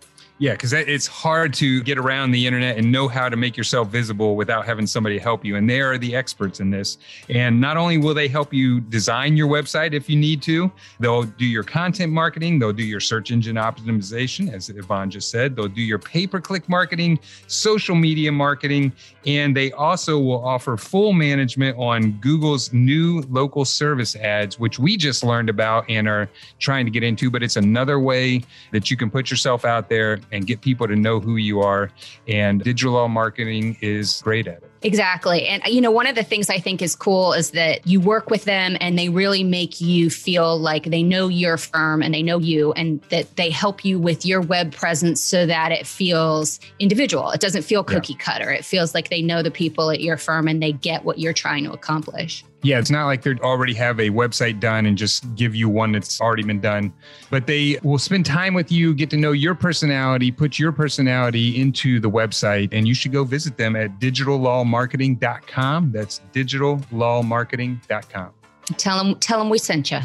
[0.40, 3.88] Yeah, because it's hard to get around the internet and know how to make yourself
[3.88, 5.56] visible without having somebody help you.
[5.56, 6.96] And they are the experts in this.
[7.28, 11.24] And not only will they help you design your website if you need to, they'll
[11.24, 15.68] do your content marketing, they'll do your search engine optimization, as Yvonne just said, they'll
[15.68, 18.94] do your pay per click marketing, social media marketing,
[19.26, 24.96] and they also will offer full management on Google's new local service ads, which we
[24.96, 27.30] just learned about and are trying to get into.
[27.30, 30.96] But it's another way that you can put yourself out there and get people to
[30.96, 31.90] know who you are.
[32.28, 34.70] And digital marketing is great at it.
[34.82, 35.46] Exactly.
[35.46, 38.30] And, you know, one of the things I think is cool is that you work
[38.30, 42.22] with them and they really make you feel like they know your firm and they
[42.22, 46.60] know you and that they help you with your web presence so that it feels
[46.78, 47.30] individual.
[47.30, 47.94] It doesn't feel Yeah.
[47.94, 48.50] cookie cutter.
[48.50, 51.34] It feels like they know the people at your firm and they get what you're
[51.34, 52.42] trying to accomplish.
[52.62, 55.92] Yeah, it's not like they already have a website done and just give you one
[55.92, 56.92] that's already been done,
[57.30, 61.58] but they will spend time with you, get to know your personality, put your personality
[61.60, 65.92] into the website, and you should go visit them at digitallawmarketing.com.
[65.92, 68.32] That's digitallawmarketing.com.
[68.76, 70.00] Tell them, tell them we sent you.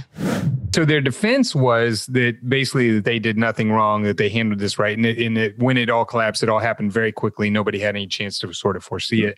[0.74, 4.80] So their defense was that basically that they did nothing wrong, that they handled this
[4.80, 7.50] right, and, it, and it, when it all collapsed, it all happened very quickly.
[7.50, 9.38] Nobody had any chance to sort of foresee it.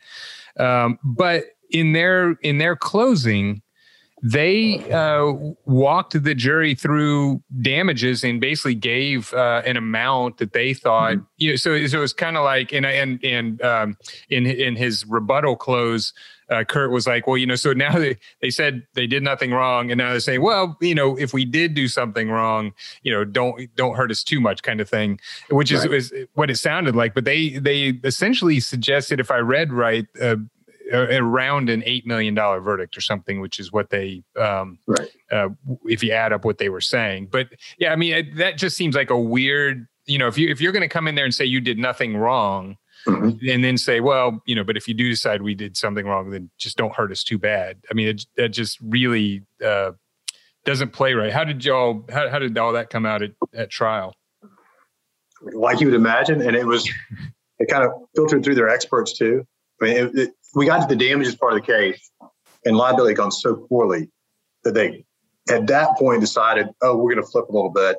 [0.60, 3.62] Um, but in their in their closing,
[4.24, 5.32] they uh,
[5.66, 11.18] walked the jury through damages and basically gave uh, an amount that they thought.
[11.38, 13.98] You know, so so it was kind of like and and and um,
[14.30, 16.14] in in his rebuttal close.
[16.50, 19.52] Uh, Kurt was like, well, you know, so now they, they said they did nothing
[19.52, 23.12] wrong, and now they're saying, well, you know, if we did do something wrong, you
[23.12, 25.96] know, don't don't hurt us too much, kind of thing, which is, Right.
[25.96, 27.14] is what it sounded like.
[27.14, 30.38] But they they essentially suggested, if I read right, uh,
[30.94, 35.10] around an eight million dollar verdict or something, which is what they, um, Right.
[35.32, 35.50] uh,
[35.86, 37.28] if you add up what they were saying.
[37.32, 39.88] But yeah, I mean, it, that just seems like a weird.
[40.06, 41.78] You know, if you if you're going to come in there and say you did
[41.78, 43.54] nothing wrong, Mhm.
[43.54, 46.32] and then say, well, you know, but if you do decide we did something wrong,
[46.32, 47.78] then just don't hurt us too bad.
[47.92, 49.92] I mean, it, that just really uh,
[50.66, 51.32] doesn't play right.
[51.32, 52.06] How did y'all?
[52.12, 54.16] How, how did all that come out at, at trial?
[55.54, 56.42] like you would imagine.
[56.42, 56.90] And it was,
[57.60, 59.46] it kind of filtered through their experts too.
[59.82, 62.12] I mean, it, it, we got to the damages part of the case
[62.66, 64.10] and liability gone so poorly
[64.64, 65.06] that they,
[65.50, 67.98] at that point, decided, oh, we're going to flip a little bit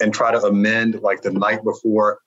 [0.00, 2.20] and try to amend like the night before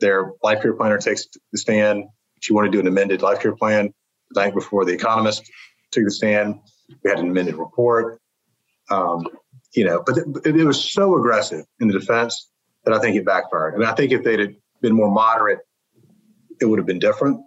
[0.00, 2.04] their life care planner takes the stand
[2.40, 3.92] she wanted to do an amended life care plan
[4.30, 5.50] the night before the economist
[5.92, 6.58] took the stand.
[7.04, 8.20] We had an amended report.
[8.90, 9.28] Um,
[9.72, 12.50] you know, but it, it, was so aggressive in the defense
[12.84, 13.74] that I think it backfired.
[13.74, 15.60] And I think if they'd been more moderate,
[16.60, 17.40] it would have been different.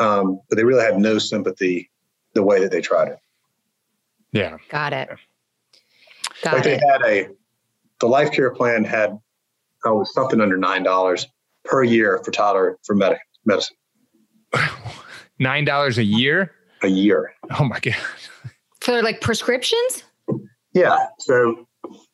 [0.00, 1.90] Um, but they really had no sympathy
[2.34, 3.18] the way that they tried it.
[4.32, 4.56] Yeah.
[4.70, 5.08] Got it.
[6.42, 6.80] Got like it.
[6.80, 7.28] they had a,
[8.00, 9.18] the life care plan had
[9.84, 11.26] oh, something under $9
[11.64, 13.76] per year for Tyler for medic, medicine.
[15.40, 16.52] $9 a year?
[16.82, 17.34] A year.
[17.58, 17.94] Oh my God.
[18.80, 20.04] For like prescriptions?
[20.72, 20.96] Yeah.
[21.18, 21.68] So,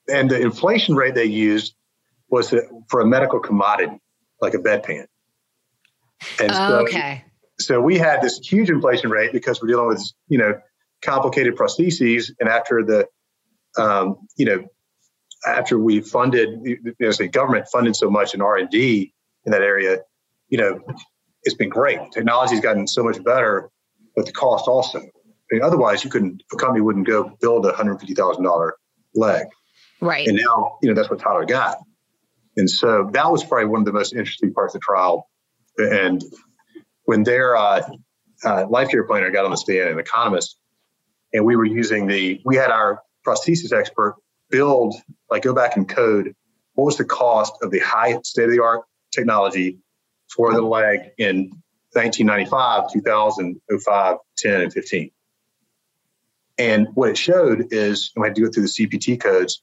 [0.09, 1.77] and the inflation rate they used
[2.29, 2.53] was
[2.89, 4.01] for a medical commodity,
[4.41, 5.07] like a bedpan.
[6.41, 7.25] And so, okay.
[7.59, 10.61] So we had this huge inflation rate because we're dealing with, you know,
[11.03, 12.31] complicated prostheses.
[12.41, 13.09] And after the,
[13.83, 14.65] um, you know,
[15.47, 19.53] after we funded, you know, the government funded so much in R and D in
[19.53, 19.99] that area,
[20.49, 20.81] you know,
[21.45, 21.99] it's been great.
[22.13, 23.71] Technology's gotten so much better,
[24.15, 24.99] but the cost also.
[24.99, 26.43] I mean, otherwise, you couldn't.
[26.53, 28.75] A company wouldn't go build a hundred fifty thousand dollar
[29.15, 29.47] leg.
[30.01, 30.27] Right.
[30.27, 31.79] And now, you know, that's what Tyler got.
[32.57, 35.29] And so that was probably one of the most interesting parts of the trial.
[35.79, 36.23] And
[37.07, 37.83] when their uh,
[38.45, 40.59] uh, life care planner got on the stand, an economist,
[41.33, 44.17] and we were using the, we had our prosthesis expert
[44.51, 44.95] build,
[45.31, 46.35] like go back and code
[46.77, 49.79] what was the cost of the high state of the art technology
[50.29, 51.51] for the leg in
[51.93, 55.11] 1995, 2000, 05, 10, and 15.
[56.59, 59.63] And what it showed is, and we had to go through the CPT codes,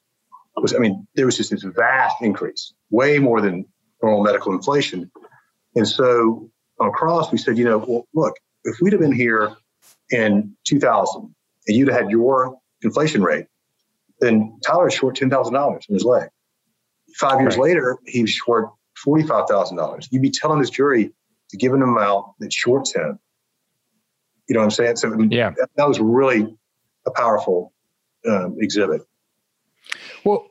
[0.55, 3.65] was I mean, there was just this vast increase, way more than
[4.01, 5.11] normal medical inflation.
[5.75, 9.55] And so on cross, we said, you know, well, look, if we'd have been here
[10.09, 13.47] in 2000 and you'd have had your inflation rate,
[14.19, 16.29] then Tyler's short $10,000 in his leg.
[17.15, 17.63] Five years right.
[17.63, 18.69] later, he short
[19.05, 20.07] $45,000.
[20.11, 21.11] You'd be telling this jury
[21.49, 23.19] to give an amount that shorts him.
[24.47, 24.95] You know what I'm saying?
[24.97, 25.51] So yeah.
[25.51, 26.57] that, that was really
[27.05, 27.73] a powerful
[28.27, 29.01] um, exhibit.
[30.23, 30.47] Well,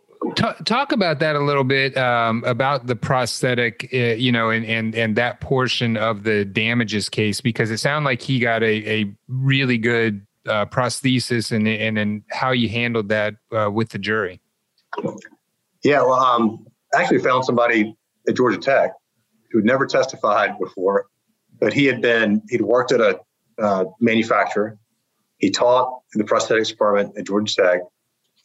[0.65, 4.95] talk about that a little bit um, about the prosthetic, uh, you know, and and
[4.95, 9.15] and that portion of the damages case because it sounded like he got a a
[9.29, 14.41] really good uh, prosthesis and and and how you handled that uh, with the jury.
[15.83, 17.97] Yeah, well, um, I actually found somebody
[18.29, 18.93] at Georgia Tech
[19.51, 21.07] who had never testified before,
[21.61, 23.21] but he had been he'd worked at a
[23.61, 24.79] uh, manufacturer
[25.43, 27.81] he taught in the prosthetics department at Georgia Tech.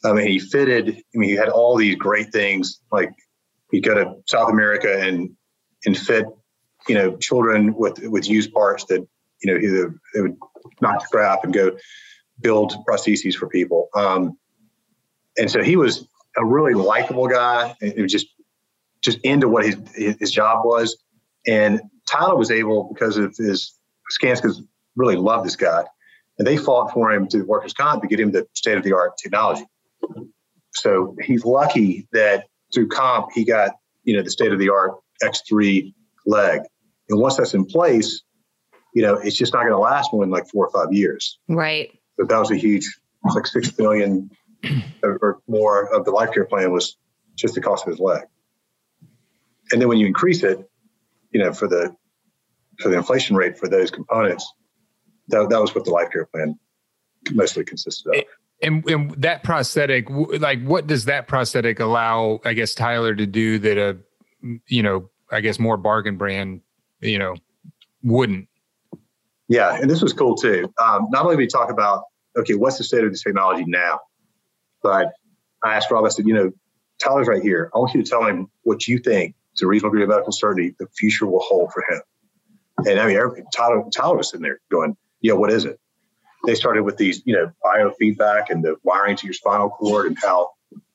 [0.04, 0.89] I mean, he fitted.
[0.89, 2.80] I mean, he had all these great things.
[2.91, 3.12] Like
[3.72, 5.36] he'd go to South America and
[5.86, 6.26] and fit,
[6.88, 9.06] you know, children with with used parts that
[9.41, 10.38] you know they would
[10.82, 11.78] not scrap and go
[12.41, 13.89] build prostheses for people.
[13.95, 14.38] Um,
[15.38, 17.76] and so he was a really likable guy.
[17.82, 18.28] It was just
[19.02, 19.78] just into what his
[20.20, 20.98] his job was.
[21.48, 23.74] And Tyler was able because of his
[24.22, 24.62] Skanskas
[24.95, 25.84] really loved this guy
[26.38, 28.93] and they fought for him to workers' comp to get him the state of the
[28.93, 29.66] art technology.
[30.74, 33.72] So he's lucky that through comp he got
[34.03, 35.93] you know the state of the art X3
[36.26, 36.62] leg,
[37.10, 38.22] and once that's in place,
[38.93, 41.39] you know it's just not going to last more than like four or five years.
[41.47, 41.97] Right.
[42.18, 42.86] But that was a huge,
[43.26, 44.32] it's like six billion
[45.03, 46.97] or more of the life care plan was
[47.36, 48.24] just the cost of his leg.
[49.72, 50.68] And then when you increase it,
[51.32, 51.95] you know, for the
[52.80, 54.51] for the inflation rate for those components,
[55.30, 56.58] that, that was what the life care plan
[57.32, 58.24] mostly consisted of.
[58.62, 62.39] And, and that prosthetic, like, what does that prosthetic allow?
[62.43, 63.97] I guess Tyler to do that a,
[64.68, 66.62] you know, I guess more bargain brand,
[67.01, 67.36] you know,
[68.03, 68.47] wouldn't.
[69.47, 70.74] Yeah, and this was cool too.
[70.82, 72.03] Um, not only did we talk about
[72.38, 73.99] okay, what's the state of this technology now,
[74.84, 75.12] but
[75.64, 76.05] I asked Rob.
[76.05, 76.51] I said, you know,
[77.03, 77.72] Tyler's right here.
[77.74, 80.32] I want you to tell him what you think to a reasonable degree of medical
[80.32, 82.01] certainty the future will hold for him.
[82.86, 85.80] And I mean, Tyler, Tyler was sitting there going, yeah, what is it?
[86.48, 90.18] They started with these, you know, biofeedback and the wiring to your spinal cord and
[90.18, 90.52] how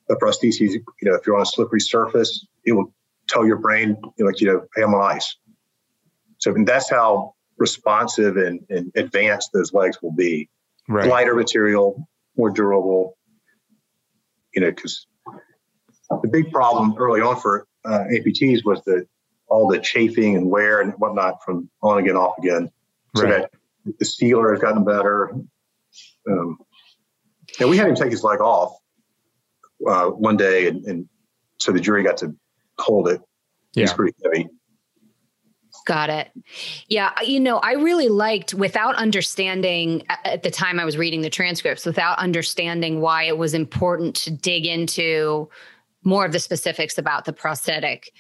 [0.09, 2.93] the prostheses, you know, if you're on a slippery surface, it will
[3.29, 5.37] tell your brain, like, you know, hey, I'm on ice.
[6.39, 10.49] So that's how responsive and, and advanced those legs will be.
[10.89, 11.07] Right.
[11.07, 13.19] Lighter material, more durable,
[14.55, 15.07] you know, because
[16.23, 19.07] the big problem early on for uh, amputees was the
[19.49, 22.71] all the chafing and wear and whatnot from on again, off again.
[23.15, 23.43] So right.
[23.43, 23.51] that
[23.85, 25.33] the sealer has gotten better.
[26.29, 26.59] Um,
[27.61, 28.75] and we had him take his leg off
[29.89, 31.09] uh, one day, and, and,
[31.59, 32.35] so the jury got to
[32.79, 33.21] hold it.
[33.75, 33.83] Yeah.
[33.83, 34.49] He's pretty heavy.
[35.87, 36.31] Got it.
[36.89, 37.13] Yeah.
[37.25, 41.87] You know, I really liked without understanding at the time I was reading the transcripts,
[41.87, 45.49] without understanding why it was important to dig into
[46.03, 48.13] more of the specifics about the prosthetic.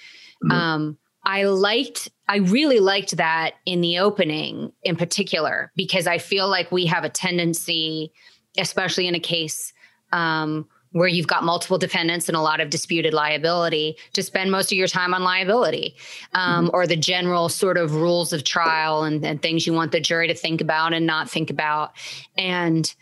[0.44, 0.52] Mm-hmm.
[0.52, 6.48] Um, I liked, I really liked that in the opening in particular, because I feel
[6.48, 8.12] like we have a tendency,
[8.58, 9.72] especially in a case
[10.12, 14.70] um, where you've got multiple defendants and a lot of disputed liability, to spend most
[14.70, 15.96] of your time on liability
[16.34, 16.74] um, mm-hmm.
[16.74, 20.28] or the general sort of rules of trial and, and, things you want the jury
[20.28, 21.92] to think about and not think about.
[22.36, 22.92] And,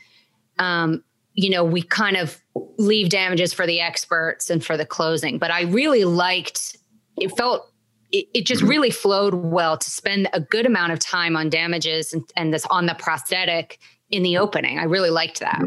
[0.59, 1.03] um,
[1.35, 2.41] you know, we kind of
[2.79, 5.39] leave damages for the experts and for the closing.
[5.39, 6.77] But I really liked,
[7.17, 7.70] it felt
[8.13, 12.13] it, it, just really flowed well to spend a good amount of time on damages
[12.13, 13.79] and, and this on the prosthetic
[14.11, 14.79] in the opening.
[14.79, 15.63] I really liked that.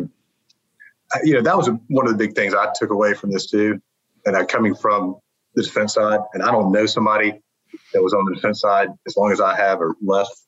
[1.23, 3.81] You know, that was one of the big things I took away from this too.
[4.25, 5.17] And I coming from
[5.55, 7.39] the defense side, and I don't know somebody
[7.93, 10.45] that was on the defense side as long as I have or less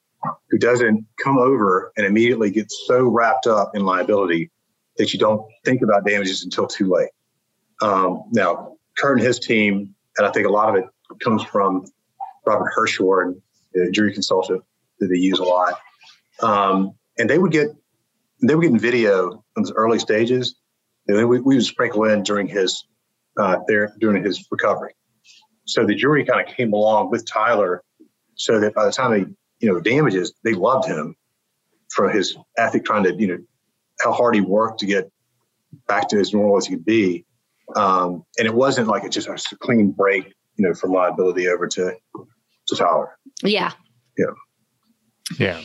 [0.49, 4.49] who doesn't come over and immediately get so wrapped up in liability
[4.97, 7.09] that you don't think about damages until too late.
[7.81, 10.85] Um, now, Kurt and his team, and I think a lot of it
[11.19, 11.85] comes from
[12.45, 13.41] Robert Hershorn,
[13.73, 14.63] the jury consultant
[14.99, 15.79] that they use a lot.
[16.41, 17.69] Um, and they would get
[18.41, 20.55] they would get in video in the early stages,
[21.07, 22.85] and then we, we would sprinkle in during his
[23.39, 24.93] uh, there during his recovery.
[25.65, 27.83] So the jury kind of came along with Tyler,
[28.35, 29.25] so that by the time they
[29.59, 31.15] you know damages, they loved him
[31.89, 33.37] for his ethic, trying to you know
[34.01, 35.09] how hard he worked to get
[35.87, 37.25] back to as normal as he could be.
[37.75, 41.67] Um, and it wasn't like it just a clean break you know, from liability over
[41.67, 41.95] to
[42.67, 43.17] to Tyler.
[43.43, 43.71] Yeah.
[44.17, 44.25] Yeah.
[45.39, 45.61] Yeah.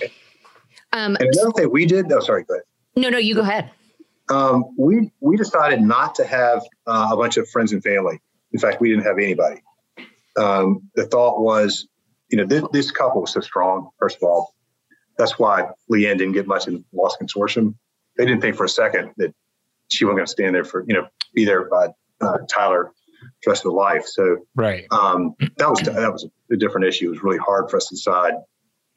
[0.93, 2.09] Um, and another thing we did.
[2.09, 2.45] No, sorry.
[2.45, 2.65] Go ahead.
[2.97, 3.71] No, no, you go ahead.
[4.31, 8.21] Um, we we decided not to have uh, a bunch of friends and family.
[8.53, 9.63] In fact, we didn't have anybody.
[10.37, 11.89] Um, the thought was,
[12.31, 13.91] you know, this, this, couple was so strong.
[13.99, 14.55] First of all,
[15.19, 17.75] that's why Leanne didn't get much in Lost Consortium.
[18.17, 19.35] They didn't think for a second that
[19.89, 21.89] she wasn't going to stand there for, you know, be there by
[22.21, 22.93] uh, Tyler
[23.43, 24.07] the rest of the life.
[24.07, 27.07] So right, um, that was that was a different issue.
[27.07, 28.35] It was really hard for us to decide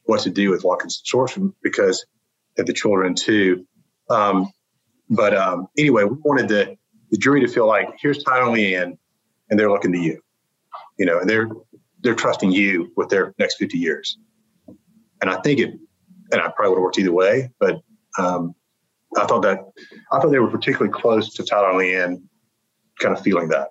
[0.05, 2.05] what to do with Lost Consortium because
[2.57, 3.65] of the children too.
[4.09, 4.51] Um,
[5.09, 6.76] but um, anyway, we wanted the
[7.11, 8.97] the jury to feel like here's Tyler and Leanne,
[9.49, 10.21] and they're looking to you,
[10.97, 11.49] you know, and they're
[12.01, 14.17] they're trusting you with their next 50 years.
[15.21, 15.69] And I think it,
[16.32, 17.82] and I probably would have worked either way, but
[18.19, 18.55] um,
[19.17, 19.59] I thought that
[20.11, 22.24] I thought they were particularly close to Tyler and Leanne,
[22.99, 23.69] kind of feeling that.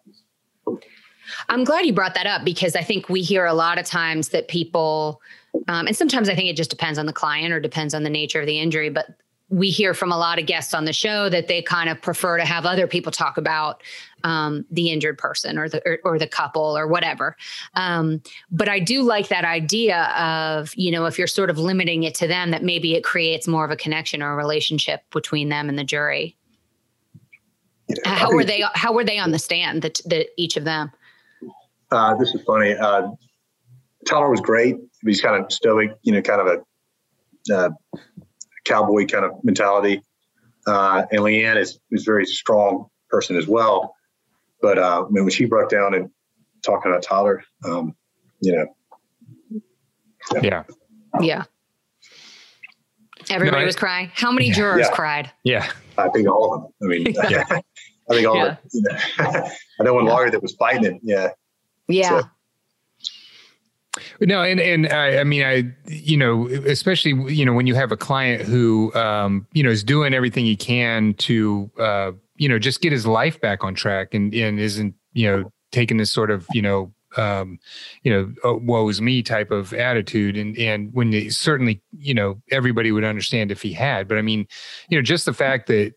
[1.48, 4.30] I'm glad you brought that up because I think we hear a lot of times
[4.30, 5.20] that people,
[5.68, 8.10] um, and sometimes I think it just depends on the client or depends on the
[8.10, 9.06] nature of the injury, but
[9.52, 12.38] we hear from a lot of guests on the show that they kind of prefer
[12.38, 13.82] to have other people talk about
[14.24, 17.36] um, the injured person or the or, or the couple or whatever.
[17.74, 22.04] Um, but I do like that idea of you know if you're sort of limiting
[22.04, 25.50] it to them, that maybe it creates more of a connection or a relationship between
[25.50, 26.34] them and the jury.
[28.04, 28.64] How were they?
[28.74, 29.82] How were they on the stand?
[29.82, 30.90] That that each of them.
[31.90, 32.74] Uh, this is funny.
[32.74, 33.08] Uh,
[34.06, 34.76] Tyler was great.
[35.04, 36.46] He's kind of stoic, you know, kind of
[37.50, 37.70] a uh,
[38.64, 40.02] cowboy kind of mentality.
[40.66, 43.94] Uh, and Leanne is is very strong person as well.
[44.60, 46.10] But uh, I mean, when she broke down and
[46.62, 47.94] talking about Tyler, um,
[48.40, 49.62] you know,
[50.42, 50.62] yeah,
[51.20, 51.44] yeah.
[53.32, 54.10] Everybody no, I, was crying.
[54.14, 54.54] How many yeah.
[54.54, 54.94] jurors yeah.
[54.94, 55.30] cried?
[55.44, 56.72] Yeah, I think all of them.
[56.82, 57.44] I mean, yeah.
[58.10, 58.36] I think all.
[58.36, 58.52] Yeah.
[58.52, 58.98] Of, you know,
[59.80, 61.00] I know one lawyer that was fighting it.
[61.02, 61.28] Yeah,
[61.88, 62.20] yeah.
[62.20, 62.28] So.
[64.20, 67.92] No, and and I, I, mean, I you know, especially you know when you have
[67.92, 72.58] a client who um, you know is doing everything he can to uh, you know
[72.58, 76.30] just get his life back on track and and isn't you know taking this sort
[76.30, 77.58] of you know um,
[78.02, 82.14] you know oh, woe is me type of attitude and and when they, certainly you
[82.14, 84.46] know everybody would understand if he had, but I mean,
[84.88, 85.94] you know, just the fact that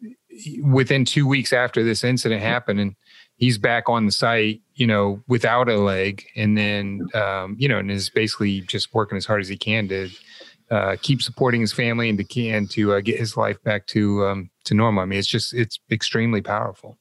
[0.61, 2.95] within two weeks after this incident happened and
[3.37, 7.77] he's back on the site, you know, without a leg, and then um, you know,
[7.77, 10.09] and is basically just working as hard as he can to
[10.71, 14.25] uh, keep supporting his family and to can to uh, get his life back to
[14.25, 15.03] um, to normal.
[15.03, 16.97] I mean, it's just it's extremely powerful.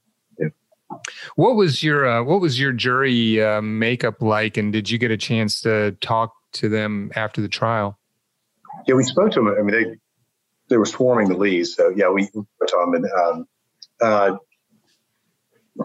[1.37, 5.11] What was your uh, what was your jury uh, makeup like, and did you get
[5.11, 7.99] a chance to talk to them after the trial?
[8.87, 9.49] Yeah, we spoke to them.
[9.49, 9.97] I mean, they
[10.69, 13.49] they were swarming the Lees, so yeah, we spoke to them, and um,
[14.01, 14.37] uh,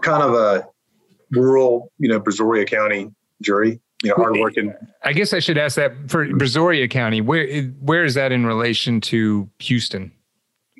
[0.02, 0.66] kind of a
[1.30, 3.10] rural, you know, Brazoria County
[3.42, 4.74] jury, you know, hardworking.
[5.04, 7.20] I guess I should ask that for Brazoria County.
[7.20, 10.12] Where where is that in relation to Houston?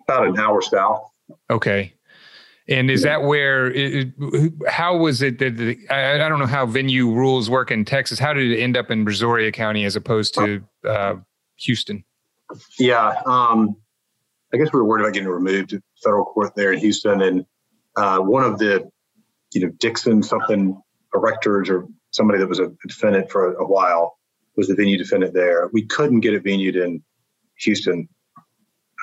[0.07, 1.09] About an hour south.
[1.51, 1.95] Okay.
[2.71, 3.71] And is that where?
[3.73, 4.09] It,
[4.69, 8.21] how was it that the, I, I, don't know how venue rules work in Texas?
[8.21, 11.17] How did it end up in Brazoria County as opposed to uh,
[11.57, 12.05] Houston?
[12.79, 13.77] Yeah, um,
[14.55, 17.45] I guess we were worried about getting removed to federal court there in Houston, and
[17.97, 18.89] uh, one of the
[19.53, 20.81] you know, Dixon something
[21.15, 24.19] erectors or somebody that was a defendant for a while,
[24.57, 25.69] was the venue defendant there.
[25.73, 27.03] We couldn't get it venued in
[27.61, 28.09] Houston.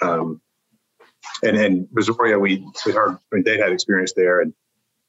[0.02, 0.42] Um,
[1.44, 4.42] and in Missouri, we, we heard, I mean, they had experience there.
[4.42, 4.54] And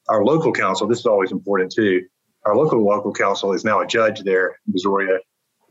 [0.09, 2.05] our local counsel, this is always important too.
[2.45, 5.17] Our local local counsel is now a judge there in Brazoria.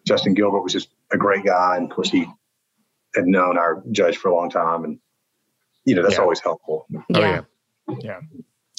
[0.06, 1.76] Justin Gilbert was just a great guy.
[1.76, 2.26] And of course, he
[3.14, 4.84] had known our judge for a long time.
[4.84, 4.98] And,
[5.84, 6.22] you know, that's Yeah.
[6.22, 6.86] always helpful.
[6.94, 7.42] Oh, Yeah.
[7.88, 7.96] yeah.
[8.00, 8.20] Yeah.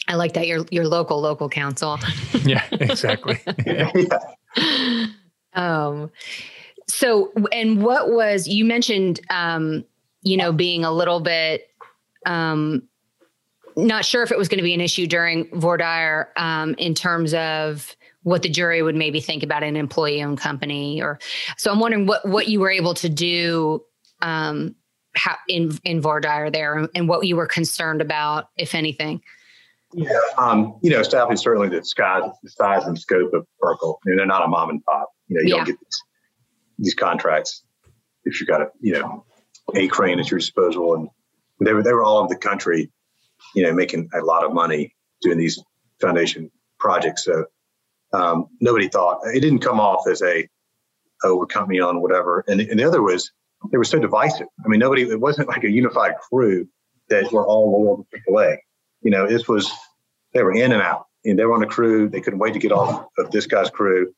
[0.07, 0.47] I like that.
[0.47, 1.97] Your your local local counsel.
[2.43, 2.63] Yeah.
[2.71, 3.39] Exactly.
[3.65, 3.91] Yeah.
[4.57, 5.05] yeah.
[5.53, 6.11] Um,
[6.87, 9.19] so, and what was you mentioned?
[9.31, 9.83] Um,
[10.21, 11.67] you know, being a little bit
[12.25, 12.83] um,
[13.75, 16.93] not sure if it was going to be an issue during voir dire um, in
[16.93, 21.19] terms of what the jury would maybe think about an employee-owned company, or
[21.57, 21.71] so.
[21.71, 23.83] I'm wondering what what you were able to do
[24.21, 24.75] um,
[25.15, 29.21] how, in in voir dire there, and what you were concerned about, if anything.
[29.93, 30.19] Yeah.
[30.37, 33.95] Um, you know, establishing certainly the size, the size and scope of Berkel.
[33.95, 35.09] I mean, they're not a mom and pop.
[35.27, 35.55] You know, you Yeah.
[35.57, 36.03] don't get these,
[36.77, 37.63] these contracts
[38.25, 39.25] if you've got a, you know,
[39.75, 40.95] a crane at your disposal.
[40.95, 41.09] And
[41.59, 42.91] they were, they were all over the country,
[43.55, 45.61] you know, making a lot of money doing these
[45.99, 47.25] foundation projects.
[47.25, 47.45] So
[48.13, 50.47] um, nobody thought it didn't come off as a,
[51.23, 52.43] oh, we're company on whatever.
[52.47, 53.31] And, and the other was
[53.71, 54.47] they were so divisive.
[54.63, 56.67] I mean, nobody, it wasn't like a unified crew
[57.09, 58.57] that were all loyal to AAA.
[59.01, 59.71] You know, this was,
[60.33, 61.05] they were in and out.
[61.25, 62.07] And they were on a crew.
[62.07, 64.13] They couldn't wait to get off of this guy's crew.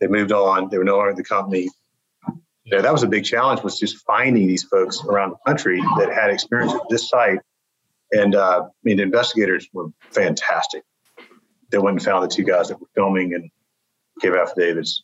[0.00, 0.68] They moved on.
[0.68, 1.68] They were no longer the company.
[2.70, 5.80] You know, that was a big challenge was just finding these folks around the country
[5.98, 7.40] that had experience at this site.
[8.12, 10.84] And uh, I mean, the investigators were fantastic.
[11.70, 13.50] They went and found the two guys that were filming and
[14.20, 15.02] gave affidavits.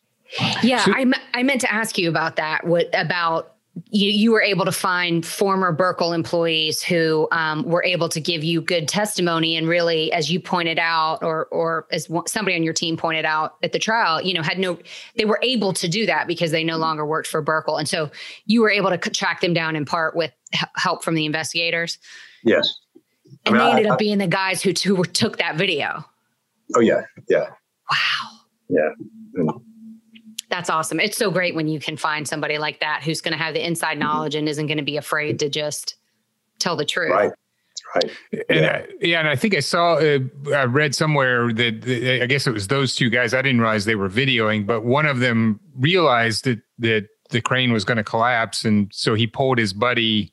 [0.63, 2.65] Yeah, So- I, me- I meant to ask you about that.
[2.67, 3.56] What about
[3.91, 4.11] you?
[4.11, 8.61] You were able to find former Berkel employees who um, were able to give you
[8.61, 12.97] good testimony, and really, as you pointed out, or or as somebody on your team
[12.97, 14.79] pointed out at the trial, you know, had no,
[15.17, 18.11] they were able to do that because they no longer worked for Berkel, and so
[18.47, 20.33] you were able to track them down in part with
[20.77, 21.99] help from the investigators,
[22.45, 22.73] Yes.
[23.47, 25.57] I and mean, they I- ended I- up being the guys who who took that
[25.57, 26.05] video.
[26.75, 27.03] Oh, yeah.
[27.29, 27.47] Yeah.
[27.91, 28.31] Wow.
[28.69, 28.91] Yeah.
[29.35, 29.51] And
[30.57, 31.01] That's awesome.
[31.01, 33.65] It's so great when you can find somebody like that who's going to have the
[33.65, 35.97] inside knowledge and isn't going to be afraid to just
[36.59, 37.11] tell the truth.
[37.11, 37.31] right.
[37.95, 38.11] Right.
[38.49, 38.79] And Yeah.
[38.79, 40.19] uh, yeah, and I think I saw, uh,
[40.55, 43.35] I read somewhere that, that I guess it was those two guys.
[43.35, 47.73] I didn't realize they were videoing, but one of them realized that that the crane
[47.73, 50.33] was going to collapse, and so he pulled his buddy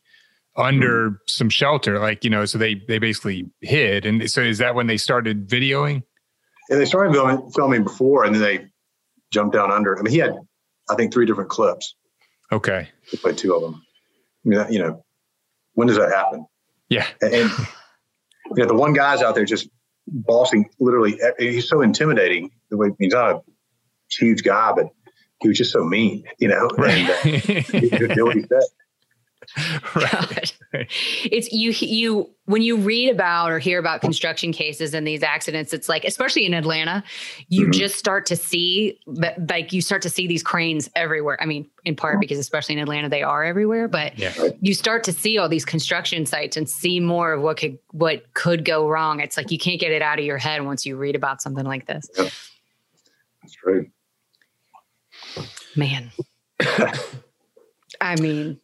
[0.55, 2.45] under some shelter, like you know.
[2.45, 6.01] So they they basically hid, and so is that when they started videoing?
[6.69, 8.65] And they started filming, filming before, and then they
[9.34, 9.98] jumped down under.
[9.98, 10.36] I mean, he had,
[10.90, 11.96] I think, three different clips.
[12.52, 13.82] Okay, They played two of them.
[14.46, 15.04] I mean, that- you know,
[15.74, 16.46] when does that happen?
[16.90, 17.50] yeah, And, and
[18.56, 19.68] you know, the one guy's out there just
[20.08, 21.20] bossing, literally.
[21.40, 22.52] He's so intimidating.
[22.70, 23.42] The way he's not a
[24.12, 24.88] huge guy, but
[25.42, 26.26] he was just so mean.
[26.40, 28.62] You know, and uh, he could do what he said.
[29.95, 30.12] right.
[30.12, 30.51] God.
[31.26, 35.72] It's you you when you read about or hear about construction cases and these accidents,
[35.72, 37.04] it's like, especially in Atlanta,
[37.47, 37.74] you Mhm.
[37.74, 41.38] just start to see but like you start to see these cranes everywhere.
[41.39, 44.34] I mean, in part because especially in Atlanta, they are everywhere, but Yeah.
[44.62, 48.34] you start to see all these construction sites and see more of what could what
[48.34, 49.20] could go wrong.
[49.20, 51.66] It's like you can't get it out of your head once you read about something
[51.66, 52.08] like this.
[52.18, 53.86] That's true.
[55.76, 56.12] Man.
[58.01, 58.60] I mean,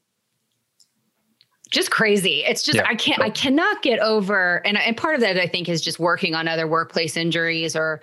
[1.70, 2.44] just crazy.
[2.46, 2.88] It's just Yeah.
[2.88, 6.00] I can't I cannot get over and and part of that I think is just
[6.00, 8.02] working on other workplace injuries or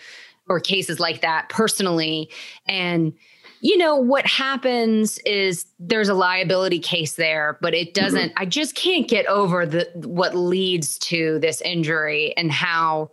[0.49, 2.31] or cases like that personally
[2.67, 3.13] and
[3.61, 8.05] you know what happens is there's a liability case there but it mm-hmm.
[8.05, 13.11] doesn't I just can't get over the what leads to this injury and how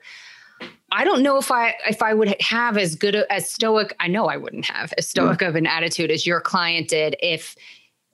[0.91, 3.95] I don't know if I if I would have as good a, as stoic.
[3.99, 5.25] I know I wouldn't have as mm-hmm.
[5.25, 7.55] stoic of an attitude as your client did if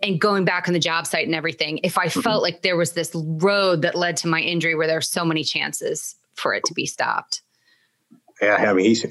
[0.02, 1.80] and going back on the job site and everything.
[1.84, 4.98] If I felt like there was this road that led to my injury where there
[4.98, 7.42] were so many chances for it to be stopped.
[8.42, 9.06] Yeah, I mean, he's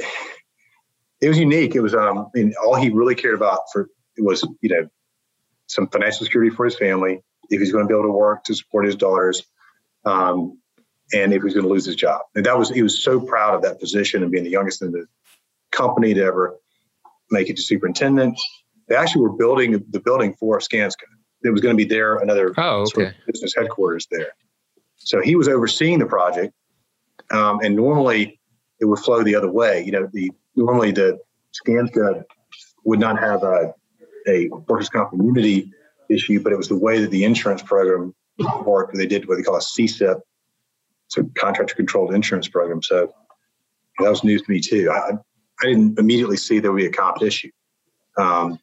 [1.21, 1.75] it was unique.
[1.75, 4.89] It was um, I mean, all he really cared about for was you know
[5.67, 8.55] some financial security for his family, if he's going to be able to work to
[8.55, 9.43] support his daughters,
[10.05, 10.59] um,
[11.13, 12.23] and if he's going to lose his job.
[12.35, 14.93] And that was he was so proud of that position and being the youngest in
[14.93, 15.07] the
[15.71, 16.57] company to ever
[17.31, 18.39] make it to superintendent.
[18.89, 21.05] They actually were building the building for Skanska.
[21.43, 24.33] It was going to be there another Oh, sort of business headquarters there.
[24.97, 26.53] So he was overseeing the project,
[27.31, 28.41] um, and normally
[28.81, 29.85] it would flow the other way.
[29.85, 31.19] You know, the normally the
[31.55, 32.25] Skanska
[32.85, 33.75] would not have a,
[34.27, 35.71] a workers' comp immunity
[36.11, 38.15] issue, but it was the way that the insurance program
[38.65, 38.97] worked.
[38.97, 40.21] They did what they call a CCIP,
[41.07, 42.83] it's a contractor controlled insurance program.
[42.83, 43.13] So
[43.99, 44.91] that was news to me too.
[44.91, 45.13] I,
[45.61, 47.51] I didn't immediately see there would be a comp issue.
[48.17, 48.59] Um,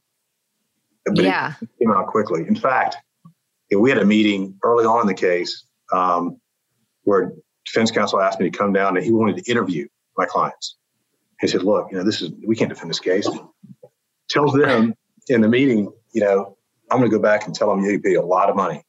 [1.05, 1.53] but yeah.
[1.61, 2.41] it came out quickly.
[2.47, 2.97] In fact,
[3.75, 6.39] we had a meeting early on in the case um,
[7.03, 7.33] where
[7.65, 9.87] defense counsel asked me to come down and he wanted to interview
[10.17, 10.75] my clients.
[11.41, 13.27] He said, "Look, you know, this is we can't defend this case."
[14.29, 14.95] Tells them
[15.27, 16.57] in the meeting, you know,
[16.89, 18.83] I'm going to go back and tell them you pay a lot of money,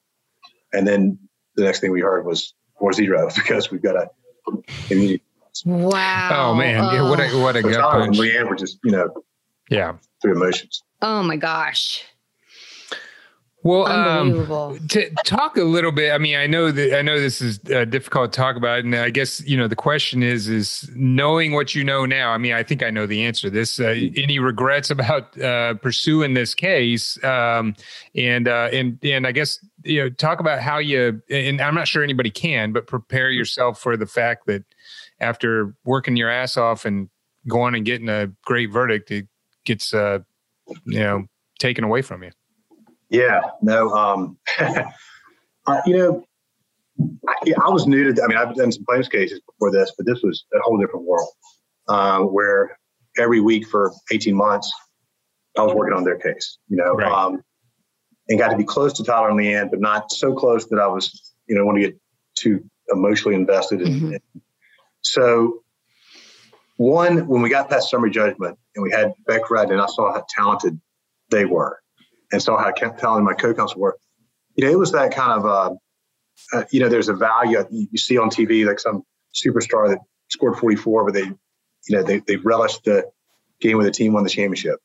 [0.72, 1.18] and then
[1.56, 4.08] the next thing we heard was four zero because we've got a
[4.90, 5.22] immunity.
[5.64, 6.50] Wow.
[6.50, 8.18] Oh man, yeah, what a what a So gut Tyler and punch.
[8.18, 9.08] Leanne were just, you know,
[9.70, 9.96] Yeah.
[10.26, 10.82] Through emotions.
[11.02, 12.04] Oh my gosh.
[13.62, 17.42] Well, um, to talk a little bit i mean i know that i know this
[17.42, 20.88] is uh, difficult to talk about and i guess you know the question is is
[20.94, 23.80] knowing what you know now i mean i think i know the answer to this
[23.80, 27.74] uh, any regrets about uh, pursuing this case um,
[28.14, 31.88] and uh, and and i guess you know talk about how you and i'm not
[31.88, 34.62] sure anybody can but prepare yourself for the fact that
[35.18, 37.08] after working your ass off and
[37.48, 39.26] going and getting a great verdict it
[39.66, 40.20] gets uh
[40.86, 41.24] you know
[41.58, 42.30] taken away from you
[43.10, 46.24] Yeah, no, um, uh, you know,
[47.28, 48.22] I, yeah, I was new to.
[48.22, 51.06] I mean, I've done some plaintiffs cases before this, but this was a whole different
[51.06, 51.28] world,
[51.88, 52.76] uh, where
[53.18, 54.72] every week for eighteen months,
[55.56, 56.58] I was working on their case.
[56.68, 57.12] You know, Right.
[57.12, 57.42] um,
[58.28, 60.88] and got to be close to Tyler and Leanne, but not so close that I
[60.88, 61.96] was, you know, want to get
[62.34, 63.82] too emotionally invested.
[63.82, 64.20] In, Mhm.
[65.02, 65.62] So,
[66.76, 70.12] one, when we got past summary judgment and we had Beck Redden, and I saw
[70.12, 70.80] how talented
[71.30, 71.80] they were
[72.32, 73.96] and saw how talented my co-counsel were,
[74.56, 75.74] you know, it was that kind of, uh,
[76.52, 79.02] uh, you know, there's a value you, see on TV, like some
[79.34, 79.98] superstar that
[80.28, 83.04] scored 44, but they, you know, they, they relished the
[83.60, 84.80] game where the team won the championship.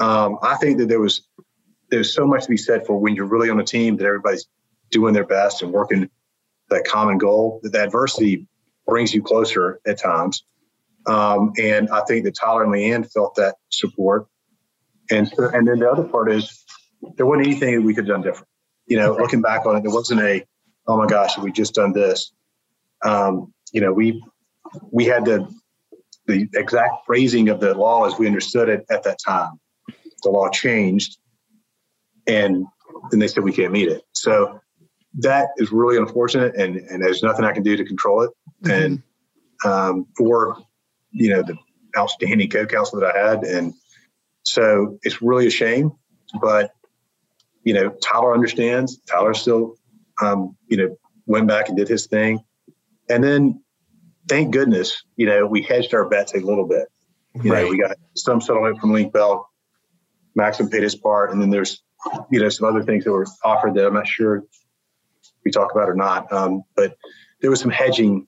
[0.00, 1.26] Um, I think that there was,
[1.90, 4.46] there's so much to be said for when you're really on a team that everybody's
[4.90, 6.08] doing their best and working
[6.68, 8.46] that common goal, that the adversity
[8.86, 10.44] brings you closer at times.
[11.06, 14.26] Um, and I think that Tyler and Leanne felt that support.
[15.10, 16.64] And so, and then the other part is
[17.16, 18.48] there wasn't anything that we could have done different.
[18.86, 20.44] You know, looking back on it, there wasn't a,
[20.86, 22.32] oh my gosh, we just done this.
[23.04, 24.22] Um, you know, we
[24.90, 25.48] we had the
[26.26, 29.58] the exact phrasing of the law as we understood it at that time.
[30.22, 31.18] The law changed,
[32.26, 32.66] and
[33.10, 34.02] then they said we can't meet it.
[34.12, 34.60] So
[35.18, 38.30] that is really unfortunate, and and there's nothing I can do to control it.
[38.70, 39.02] And
[39.64, 40.58] um, or
[41.10, 41.56] you know the
[41.96, 43.74] outstanding co-counsel that I had, and
[44.42, 45.92] so it's really a shame.
[46.40, 46.72] But
[47.64, 49.00] you know, Tyler understands.
[49.02, 49.76] Tyler still,
[50.22, 50.96] um, you know,
[51.26, 52.40] went back and did his thing,
[53.08, 53.62] and then
[54.30, 56.86] thank goodness, you know, we hedged our bets a little bit.
[57.42, 59.44] You know, we got some settlement from Link Belt.
[60.36, 61.82] Maxim paid his part, and then there's,
[62.30, 64.44] you know, some other things that were offered that I'm not sure
[65.44, 66.32] we talk about or not.
[66.32, 66.96] Um, but
[67.40, 68.26] there was some hedging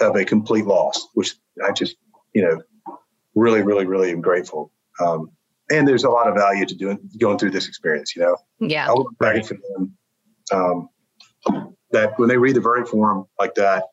[0.00, 1.96] of a complete loss, which I just,
[2.36, 2.60] you know,
[3.34, 4.70] really, really, really am grateful.
[5.00, 5.30] Um,
[5.70, 8.14] and there's a lot of value to doing going through this experience.
[8.14, 8.90] You know, Yeah.
[8.90, 9.96] I would pray for them
[10.52, 10.88] um,
[11.92, 13.84] that when they read the verdict form like that,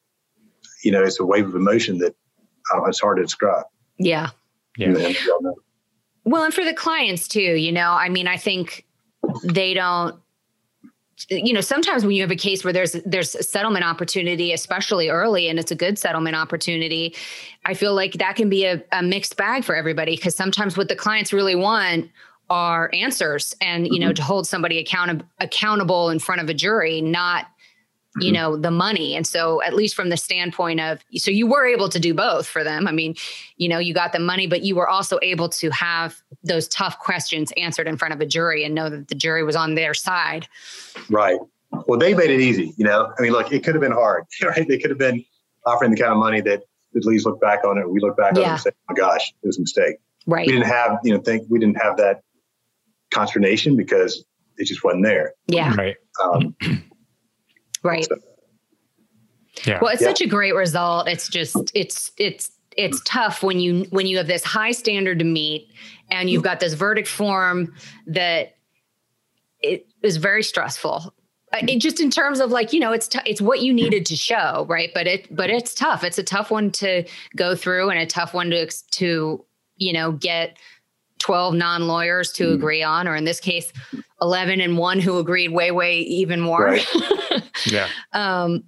[0.83, 2.13] you know, it's a wave of emotion that
[2.69, 3.63] I don't, it's hard to describe.
[3.97, 4.31] Yeah.
[4.77, 4.87] Yeah.
[4.87, 5.55] You know, you don't know.
[6.25, 8.85] Well, and for the clients too, you know, I mean, I think
[9.45, 10.17] they don't
[11.29, 15.09] you know sometimes when you have a case where there's there's a settlement opportunity especially
[15.09, 17.15] early and it's a good settlement opportunity
[17.65, 20.87] i feel like that can be a, a mixed bag for everybody because sometimes what
[20.87, 22.09] the clients really want
[22.49, 24.15] are answers and you know mm-hmm.
[24.15, 27.47] to hold somebody account- accountable in front of a jury not
[28.19, 31.65] you know the money and so at least from the standpoint of so you were
[31.65, 33.15] able to do both for them i mean
[33.57, 36.99] you know you got the money but you were also able to have those tough
[36.99, 39.95] questions answered in front of a jury and know that the jury was on their
[39.95, 40.47] side
[41.09, 41.39] Right.
[41.87, 42.73] Well, they made it easy.
[42.77, 44.67] You know, I mean, look, it could have been hard, right?
[44.67, 45.23] They could have been
[45.65, 46.63] offering the kind of money that
[46.95, 47.89] at least look back on it.
[47.89, 49.95] We look back on it and say, oh my gosh, it was a mistake.
[50.27, 52.21] right We didn't have, you know, think we didn't have that
[53.11, 54.23] consternation because
[54.57, 55.33] it just wasn't there.
[55.47, 55.95] yeah Right.
[56.23, 56.55] Um,
[57.83, 58.05] right.
[58.05, 58.17] So-
[59.65, 59.79] Yeah.
[59.81, 60.07] well it's Yeah.
[60.09, 61.07] such a great result.
[61.07, 65.25] It's just it's it's it's tough when you when you have this high standard to
[65.25, 65.69] meet
[66.09, 67.73] and you've got this verdict form
[68.07, 68.55] that
[69.61, 71.13] it is very stressful.
[71.53, 74.05] Uh, it, just in terms of like you know it's t- it's what you needed
[74.07, 74.89] to show right?
[74.93, 76.03] But it but it's tough.
[76.03, 77.03] It's a tough one to
[77.35, 79.45] go through and a tough one to to
[79.77, 80.57] you know get
[81.23, 83.71] 12 non-lawyers to agree on or in this case
[84.21, 86.85] 11 and one who agreed way way even more Right.
[87.65, 87.87] Yeah.
[88.11, 88.63] um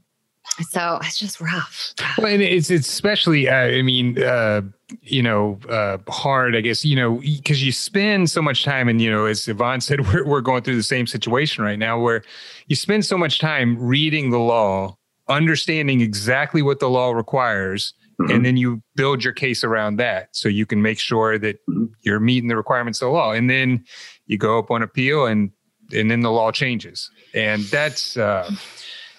[0.72, 4.62] so it's just rough Well, and it's it's especially, uh, I mean, uh,
[5.02, 9.02] you know, uh, hard, I guess, you know, because you spend so much time, and
[9.02, 12.24] you know, as Yvonne said, we're we're going through the same situation right now, where
[12.68, 14.96] you spend so much time reading the law,
[15.28, 18.32] understanding exactly what the law requires, mm-hmm.
[18.32, 21.86] and then you build your case around that so you can make sure that mm-hmm.
[22.02, 23.32] you're meeting the requirements of the law.
[23.32, 23.86] And then
[24.26, 25.52] you go up on appeal and
[25.94, 27.12] and then the law changes.
[27.34, 28.50] And that's uh,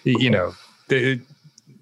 [0.04, 0.52] you know
[0.88, 1.20] it,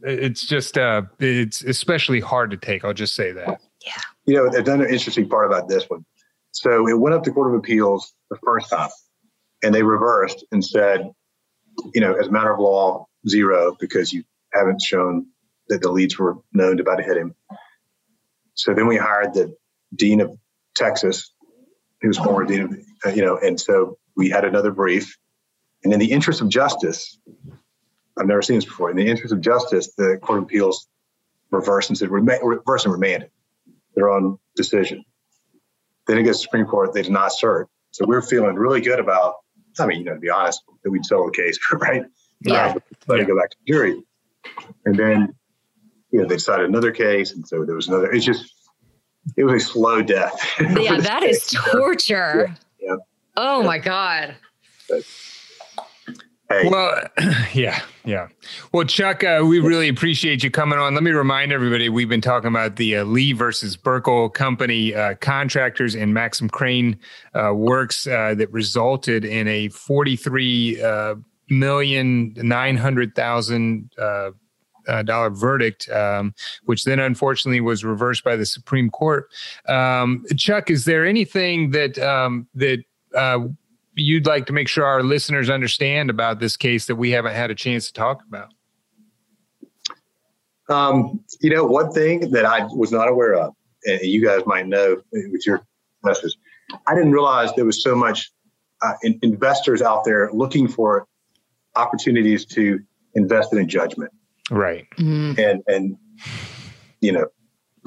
[0.03, 3.61] it's just uh, it's especially hard to take i'll just say that.
[3.85, 3.93] Yeah.
[4.27, 6.05] You know another interesting part about this one.
[6.53, 8.91] So it went up to court of appeals the first time
[9.63, 11.11] and they reversed and said
[11.95, 15.27] you know as a matter of law zero because you haven't shown
[15.69, 17.35] that the leads were known to about to hit him.
[18.55, 19.57] So then we hired the
[19.95, 20.37] dean of
[20.75, 21.33] Texas,
[22.01, 25.17] who was former dean of, uh, you know, and so we had another brief.
[25.83, 27.19] And in the interest of justice,
[28.17, 28.91] I've never seen this before.
[28.91, 30.89] In the interest of justice, the Court of Appeals
[31.51, 33.31] reversed and said, reverse and remanded.
[33.95, 35.05] their own decision.
[36.07, 37.67] Then it gets to the Supreme Court, they did not cert.
[37.93, 39.37] So we are feeling really good about,
[39.79, 42.03] I mean, you know, to be honest, that we'd settle the case, right?
[42.41, 42.75] Yeah.
[43.07, 43.23] let yeah.
[43.23, 44.03] it go back to the jury.
[44.85, 45.35] And then
[46.15, 48.13] you know, they decided another case, and so there was another.
[48.13, 48.55] It's just,
[49.37, 50.49] it was a slow death.
[50.61, 52.57] Yeah, that is torture.
[52.79, 52.91] Yeah.
[52.91, 52.97] yeah.
[53.37, 53.67] Oh yeah.
[53.67, 54.37] my god.
[54.89, 55.03] But,
[56.49, 56.69] hey.
[56.71, 57.03] Well,
[57.53, 58.29] yeah, yeah.
[58.71, 60.95] Well, Chuck, uh, we really appreciate you coming on.
[60.95, 65.17] Let me remind everybody we've been talking about the uh, Lee versus Berkel Company uh,
[65.17, 66.97] contractors and Maxim Crane
[67.35, 71.17] uh, works uh, that resulted in a forty-three uh,
[71.51, 74.31] million nine hundred thousand uh,
[75.03, 79.29] dollar verdict, um, which then unfortunately was reversed by the Supreme Court.
[79.69, 83.41] Um, Chuck, is there anything that um, that uh,
[83.95, 87.51] you'd like to make sure our listeners understand about this case that we haven't had
[87.51, 88.53] a chance to talk about?
[90.69, 93.55] Um, you know, one thing that I was not aware of,
[93.85, 95.67] and you guys might know with your
[96.03, 96.35] message,
[96.87, 98.33] I didn't realize there was so much
[98.83, 101.07] uh, in, investors out there looking for
[101.77, 102.81] opportunities to
[103.15, 104.13] invest in a judgment.
[104.51, 104.87] Right.
[104.99, 105.41] Mm-hmm.
[105.41, 105.99] And and
[107.01, 107.27] you know,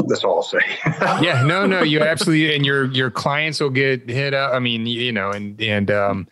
[0.05, 0.59] that's all I'll say.
[1.21, 4.53] yeah, no, no, you absolutely, and your your clients will get hit up.
[4.53, 6.27] I mean, you know, and and um,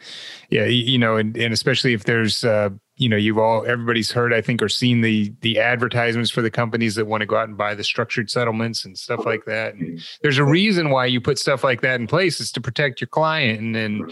[0.50, 4.34] yeah, you know, and and especially if there's uh, you know, you've all everybody's heard,
[4.34, 7.48] I think, or seen the the advertisements for the companies that want to go out
[7.48, 9.74] and buy the structured settlements and stuff like that.
[9.74, 13.02] And there's a reason why you put stuff like that in place is to protect
[13.02, 14.10] your client, and then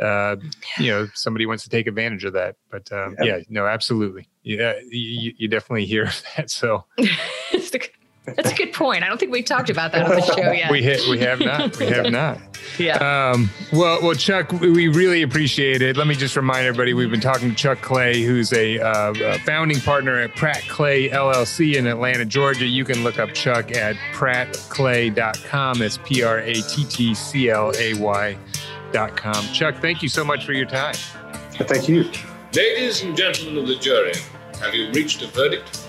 [0.00, 0.36] uh,
[0.78, 2.56] you know somebody wants to take advantage of that.
[2.70, 3.36] But um, yeah.
[3.36, 6.50] yeah, no, absolutely, yeah, you, you definitely hear that.
[6.50, 6.84] So
[8.36, 9.02] that's a good point.
[9.02, 10.70] I don't think we've talked about that on the show yet.
[10.70, 12.38] we hit, we have not, we have not.
[12.78, 12.96] yeah.
[13.30, 15.96] Um, well, well, Chuck, we really appreciate it.
[15.96, 19.38] Let me just remind everybody we've been talking to Chuck Clay, who's a, uh, a
[19.40, 22.66] founding partner at Pratt Clay LLC in Atlanta, Georgia.
[22.66, 25.78] You can look up Chuck at prattclay.com.
[25.78, 28.36] That's P R A T T C L A Y
[28.92, 29.44] com.
[29.52, 30.94] Chuck, thank you so much for your time.
[31.52, 32.10] Thank you.
[32.54, 34.14] Ladies and gentlemen of the jury,
[34.60, 35.87] have you reached a verdict?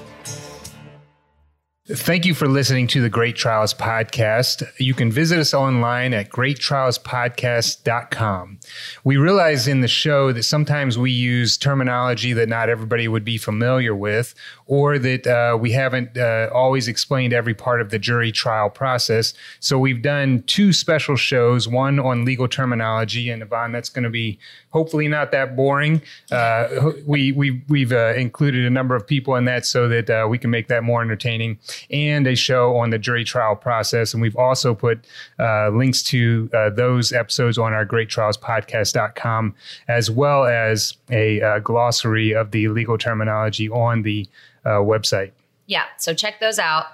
[1.92, 4.62] Thank you for listening to the Great Trials Podcast.
[4.78, 8.60] You can visit us online at greattrialspodcast.com.
[9.04, 13.40] We realize in the show that sometimes we use terminology that not everybody would be
[13.40, 14.36] familiar with,
[14.68, 19.34] or that uh, we haven't uh, always explained every part of the jury trial process.
[19.60, 24.12] So we've done two special shows, one on legal terminology, and Yvonne, that's going to
[24.12, 24.38] be
[24.70, 26.04] hopefully not that boring.
[26.32, 30.28] Uh, we, we, we've uh, included a number of people in that so that uh,
[30.30, 31.58] we can make that more entertaining
[31.90, 34.14] and a show on the jury trial process.
[34.14, 35.06] And we've also put
[35.40, 39.56] uh, links to uh, those episodes on our greattrialspodcast.com,
[39.88, 44.28] as well as a uh, glossary of the legal terminology on the
[44.66, 45.32] uh, website.
[45.68, 46.86] Yeah, so check those out.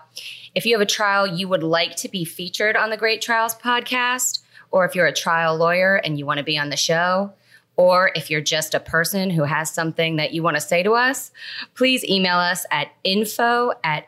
[0.53, 3.55] If you have a trial you would like to be featured on the Great Trials
[3.55, 4.39] podcast,
[4.71, 7.31] or if you're a trial lawyer and you want to be on the show,
[7.77, 10.93] or if you're just a person who has something that you want to say to
[10.93, 11.31] us,
[11.75, 14.07] please email us at info at